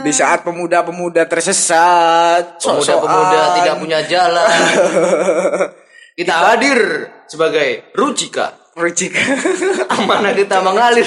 di 0.00 0.12
saat 0.12 0.44
pemuda-pemuda 0.44 1.28
tersesat, 1.28 2.60
Pemuda-pemuda 2.60 3.60
tidak 3.60 3.76
punya 3.76 4.00
jalan. 4.08 4.48
kita 6.18 6.32
hadir 6.32 6.80
sebagai 7.28 7.92
Rujika. 7.92 8.56
Rujik. 8.74 9.12
Amanah 10.00 10.34
kita 10.34 10.58
mengalir. 10.64 11.06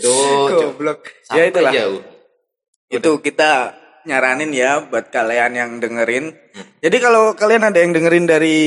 Tuh. 0.00 0.72
Goblok. 0.72 1.10
Ya 1.34 1.50
itulah. 1.50 1.74
jauh. 1.74 2.00
Itu 2.88 3.20
kita 3.20 3.74
nyaranin 4.06 4.50
ya 4.50 4.86
buat 4.86 5.10
kalian 5.10 5.52
yang 5.52 5.70
dengerin. 5.76 6.32
Hmm. 6.32 6.66
Jadi 6.80 6.96
kalau 6.96 7.34
kalian 7.34 7.66
ada 7.66 7.78
yang 7.78 7.90
dengerin 7.90 8.24
dari 8.24 8.58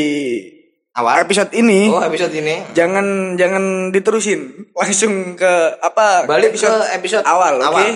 Awal. 0.92 1.24
episode 1.24 1.56
ini, 1.56 1.88
Oh, 1.88 2.04
episode 2.04 2.34
ini. 2.34 2.60
jangan 2.76 3.34
jangan 3.34 3.64
diterusin, 3.90 4.40
langsung 4.80 5.34
ke 5.34 5.52
apa? 5.80 6.28
Balik 6.28 6.54
ke 6.54 6.68
episode 6.94 7.24
awal, 7.24 7.56
oke? 7.58 7.68
awal. 7.72 7.90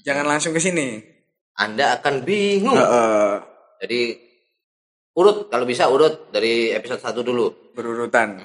Jangan 0.00 0.24
langsung 0.24 0.52
ke 0.52 0.60
sini. 0.60 1.02
Anda 1.58 1.98
akan 1.98 2.24
bingung. 2.24 2.72
Heeh, 2.72 3.32
Jadi 3.80 4.00
urut 5.12 5.50
kalau 5.50 5.66
bisa 5.66 5.90
urut 5.90 6.30
dari 6.30 6.70
episode 6.70 7.02
1 7.02 7.20
dulu. 7.20 7.72
berurutan. 7.74 8.40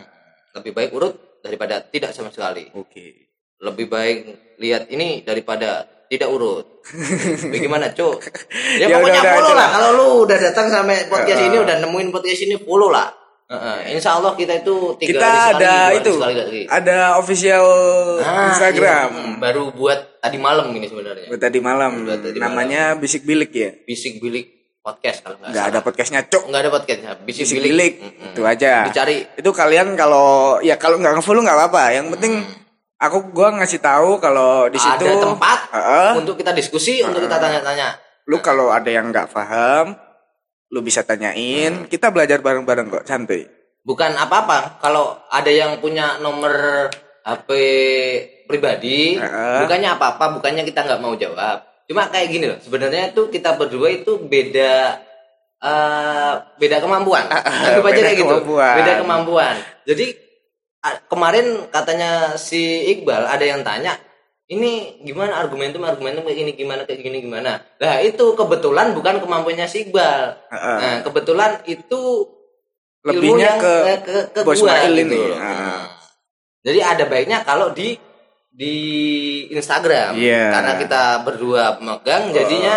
Lebih 0.52 0.72
baik 0.72 0.92
urut 0.92 1.14
daripada 1.40 1.80
tidak 1.84 2.12
sama 2.12 2.32
sekali. 2.32 2.72
Oke. 2.74 3.28
Lebih 3.60 3.88
baik 3.88 4.18
lihat 4.60 4.88
ini 4.90 5.22
daripada 5.22 5.88
tidak 6.08 6.30
urut. 6.30 6.66
Bagaimana, 7.53 7.89
Cuk? 7.91 8.22
Ya, 8.80 8.86
Ya 8.86 8.95
pokoknya 8.95 9.20
udah, 9.20 9.22
udah, 9.22 9.34
follow 9.34 9.47
itulah. 9.47 9.58
lah. 9.58 9.70
Kalau 9.72 9.89
lu 9.91 10.08
udah 10.24 10.38
datang 10.39 10.68
sampai 10.68 11.08
podcast 11.08 11.41
ini, 11.41 11.58
udah 11.58 11.76
nemuin 11.80 12.08
podcast 12.10 12.41
ini, 12.41 12.56
follow 12.58 12.89
lah. 12.89 13.08
Heeh. 13.45 13.93
Insya 13.93 14.18
Allah 14.18 14.34
kita 14.34 14.58
itu 14.58 14.97
tiga 14.97 15.12
Kita 15.12 15.22
hari 15.22 15.38
sekali, 15.38 15.53
ada 15.56 15.70
hari 15.78 15.95
itu, 15.95 16.12
sekali 16.12 16.36
lagi. 16.36 16.62
ada 16.66 16.97
official 17.16 17.66
Ah, 18.20 18.49
Instagram. 18.49 19.08
iya. 19.08 19.22
Hmm, 19.22 19.36
baru 19.38 19.64
buat 19.70 19.99
tadi 20.18 20.38
malam 20.38 20.66
ini 20.72 20.86
sebenarnya. 20.86 21.30
Buat 21.30 21.41
tadi 21.41 21.60
malam, 21.60 21.91
Buat 22.03 22.22
tadi 22.22 22.38
namanya 22.38 22.82
Bisik 22.95 23.22
Bilik 23.22 23.51
ya. 23.53 23.70
Bisik 23.86 24.18
bilik 24.18 24.49
podcast 24.82 25.22
kalau 25.22 25.38
nggak 25.38 25.49
Nggak 25.53 25.66
ada 25.68 25.80
podcastnya, 25.80 26.22
cok. 26.26 26.43
Nggak 26.43 26.62
ada 26.62 26.72
podcastnya. 26.72 27.12
Bisik, 27.22 27.45
Bisik 27.45 27.56
bilik. 27.56 27.70
Bilik, 27.70 27.93
Mm-mm. 28.01 28.30
itu 28.34 28.41
aja. 28.43 28.74
Dicari. 28.86 29.18
Itu 29.36 29.49
kalian 29.51 29.93
kalau 29.93 30.28
ya 30.60 30.76
kalau 30.76 30.97
nggak 30.97 31.14
ngefollow 31.16 31.41
nggak 31.41 31.58
apa-apa. 31.60 31.84
Yang 31.91 32.06
penting 32.18 32.34
aku 33.08 33.32
gua 33.32 33.53
ngasih 33.62 33.80
tahu 33.80 34.18
kalau 34.18 34.68
di 34.68 34.80
situ 34.82 35.06
ada 35.06 35.22
tempat 35.22 35.60
Heeh. 35.72 36.12
untuk 36.20 36.36
kita 36.36 36.51
diskusi, 36.51 37.01
untuk 37.06 37.24
kita 37.24 37.38
tanya-tanya. 37.38 38.01
lu 38.26 38.41
kalau 38.41 38.74
ada 38.74 38.89
yang 38.89 39.14
nggak 39.14 39.30
paham, 39.30 39.93
lu 40.74 40.82
bisa 40.82 41.06
tanyain. 41.06 41.86
Kita 41.86 42.10
belajar 42.10 42.41
bareng-bareng 42.41 42.89
kok, 42.89 43.06
santuy. 43.06 43.45
Bukan 43.86 44.18
apa-apa. 44.18 44.82
Kalau 44.82 45.14
ada 45.30 45.51
yang 45.53 45.78
punya 45.78 46.18
nomor 46.18 46.89
HP 47.22 47.49
pribadi, 48.49 49.22
Heeh. 49.22 49.62
bukannya 49.62 49.93
apa-apa, 49.93 50.41
bukannya 50.41 50.66
kita 50.66 50.89
nggak 50.89 51.01
mau 51.06 51.14
jawab. 51.14 51.62
Cuma 51.86 52.10
kayak 52.10 52.28
gini 52.34 52.45
loh. 52.49 52.58
Sebenarnya 52.58 53.14
tuh 53.14 53.30
kita 53.30 53.53
berdua 53.53 53.93
itu 53.93 54.18
beda 54.26 55.06
eh 55.62 56.34
beda 56.58 56.82
kemampuan. 56.82 57.30
Anggap 57.30 57.86
aja 57.86 57.93
Beda 57.93 58.06
kayak 58.10 58.18
gitu. 58.26 58.36
Beda 58.58 58.93
kemampuan. 59.06 59.56
Jadi 59.86 60.25
kemarin 61.08 61.68
katanya 61.70 62.36
si 62.36 62.86
Iqbal 62.96 63.26
ada 63.26 63.46
yang 63.46 63.62
tanya, 63.66 63.98
ini 64.46 65.02
gimana 65.02 65.42
argumentum 65.42 65.82
argumentum 65.82 66.22
kayak 66.26 66.38
gini 66.38 66.52
gimana 66.54 66.82
kayak 66.86 67.02
gini 67.02 67.18
gimana. 67.26 67.62
Nah 67.82 67.96
itu 68.02 68.38
kebetulan 68.38 68.94
bukan 68.94 69.22
kemampuannya 69.22 69.66
si 69.66 69.90
Iqbal. 69.90 70.38
Heeh. 70.54 70.78
Nah 70.82 70.96
kebetulan 71.02 71.62
itu 71.66 72.30
Lebihnya 73.06 73.50
yang, 73.54 73.62
ke 73.62 73.74
eh, 73.86 74.00
ke, 74.02 74.16
ke 74.34 74.40
Bos 74.42 74.58
gua 74.66 74.82
gitu 74.90 74.98
ini. 74.98 75.14
loh. 75.14 75.38
Hmm. 75.38 75.86
Jadi 76.66 76.80
ada 76.82 77.04
baiknya 77.06 77.46
kalau 77.46 77.70
di 77.70 77.94
di 78.50 78.76
Instagram 79.52 80.16
Iya. 80.18 80.48
karena 80.50 80.74
kita 80.80 81.04
berdua 81.22 81.76
pemegang 81.78 82.34
jadinya 82.34 82.76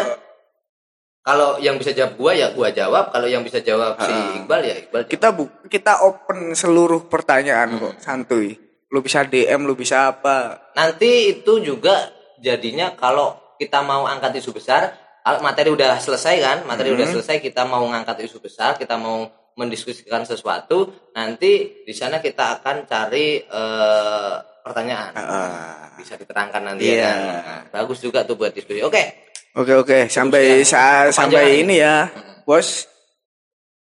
kalau 1.29 1.61
yang 1.61 1.76
bisa 1.76 1.93
jawab 1.93 2.16
gua 2.16 2.33
ya 2.33 2.49
gua 2.51 2.72
jawab 2.72 3.12
kalau 3.12 3.29
yang 3.29 3.45
bisa 3.45 3.61
jawab 3.61 4.01
si. 4.01 4.09
Iqbal 4.39 4.61
ya 4.62 4.74
Iqbal 4.81 5.05
jawab. 5.05 5.12
kita 5.12 5.29
bu 5.31 5.45
kita 5.66 5.93
open 6.01 6.57
seluruh 6.57 7.05
pertanyaan 7.05 7.76
kok, 7.76 7.95
santuy. 8.01 8.57
Lu 8.89 9.05
bisa 9.05 9.20
DM, 9.22 9.62
lu 9.62 9.76
bisa 9.76 10.09
apa? 10.09 10.72
nanti 10.72 11.11
itu 11.37 11.61
juga 11.61 12.09
jadinya 12.41 12.95
kalau 12.95 13.37
kita 13.55 13.83
mau 13.83 14.07
angkat 14.07 14.41
isu 14.41 14.57
besar 14.57 14.97
materi 15.39 15.68
udah 15.68 15.99
selesai 15.99 16.35
kan 16.39 16.59
materi 16.64 16.89
Hmm. 16.89 16.97
udah 16.97 17.07
selesai 17.11 17.37
kita 17.39 17.62
mau 17.62 17.85
ngangkat 17.85 18.24
isu 18.24 18.41
besar 18.41 18.74
kita 18.74 18.97
mau 18.97 19.29
mendiskusikan 19.55 20.22
sesuatu 20.22 20.89
nanti 21.12 21.53
di 21.83 21.93
sana 21.93 22.16
kita 22.16 22.57
akan 22.57 22.87
cari 22.87 23.43
eh, 23.43 24.35
pertanyaan 24.62 25.12
Heeh. 25.12 25.51
bisa 25.99 26.14
diterangkan 26.14 26.62
nanti 26.64 26.89
Iya. 26.89 26.97
ya 26.97 27.11
kan 27.11 27.18
Nah, 27.18 27.62
bagus 27.74 27.99
juga 27.99 28.22
tuh 28.22 28.37
buat 28.37 28.55
diskusi 28.55 28.81
oke 28.81 29.28
Oke 29.57 29.73
oke 29.75 29.99
sampai 30.09 30.63
Sudah. 30.63 31.11
sa- 31.11 31.25
sampai 31.25 31.63
ini 31.63 31.81
ya, 31.81 32.13
bos. 32.45 32.85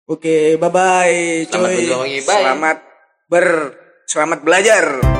Oke 0.06 0.56
bye 0.56 0.70
bye, 0.70 1.44
Selamat 1.44 1.68
cuy. 1.74 1.86
bye. 2.22 2.22
Selamat 2.22 2.78
ber 3.28 3.46
selamat 4.06 4.38
belajar. 4.40 5.17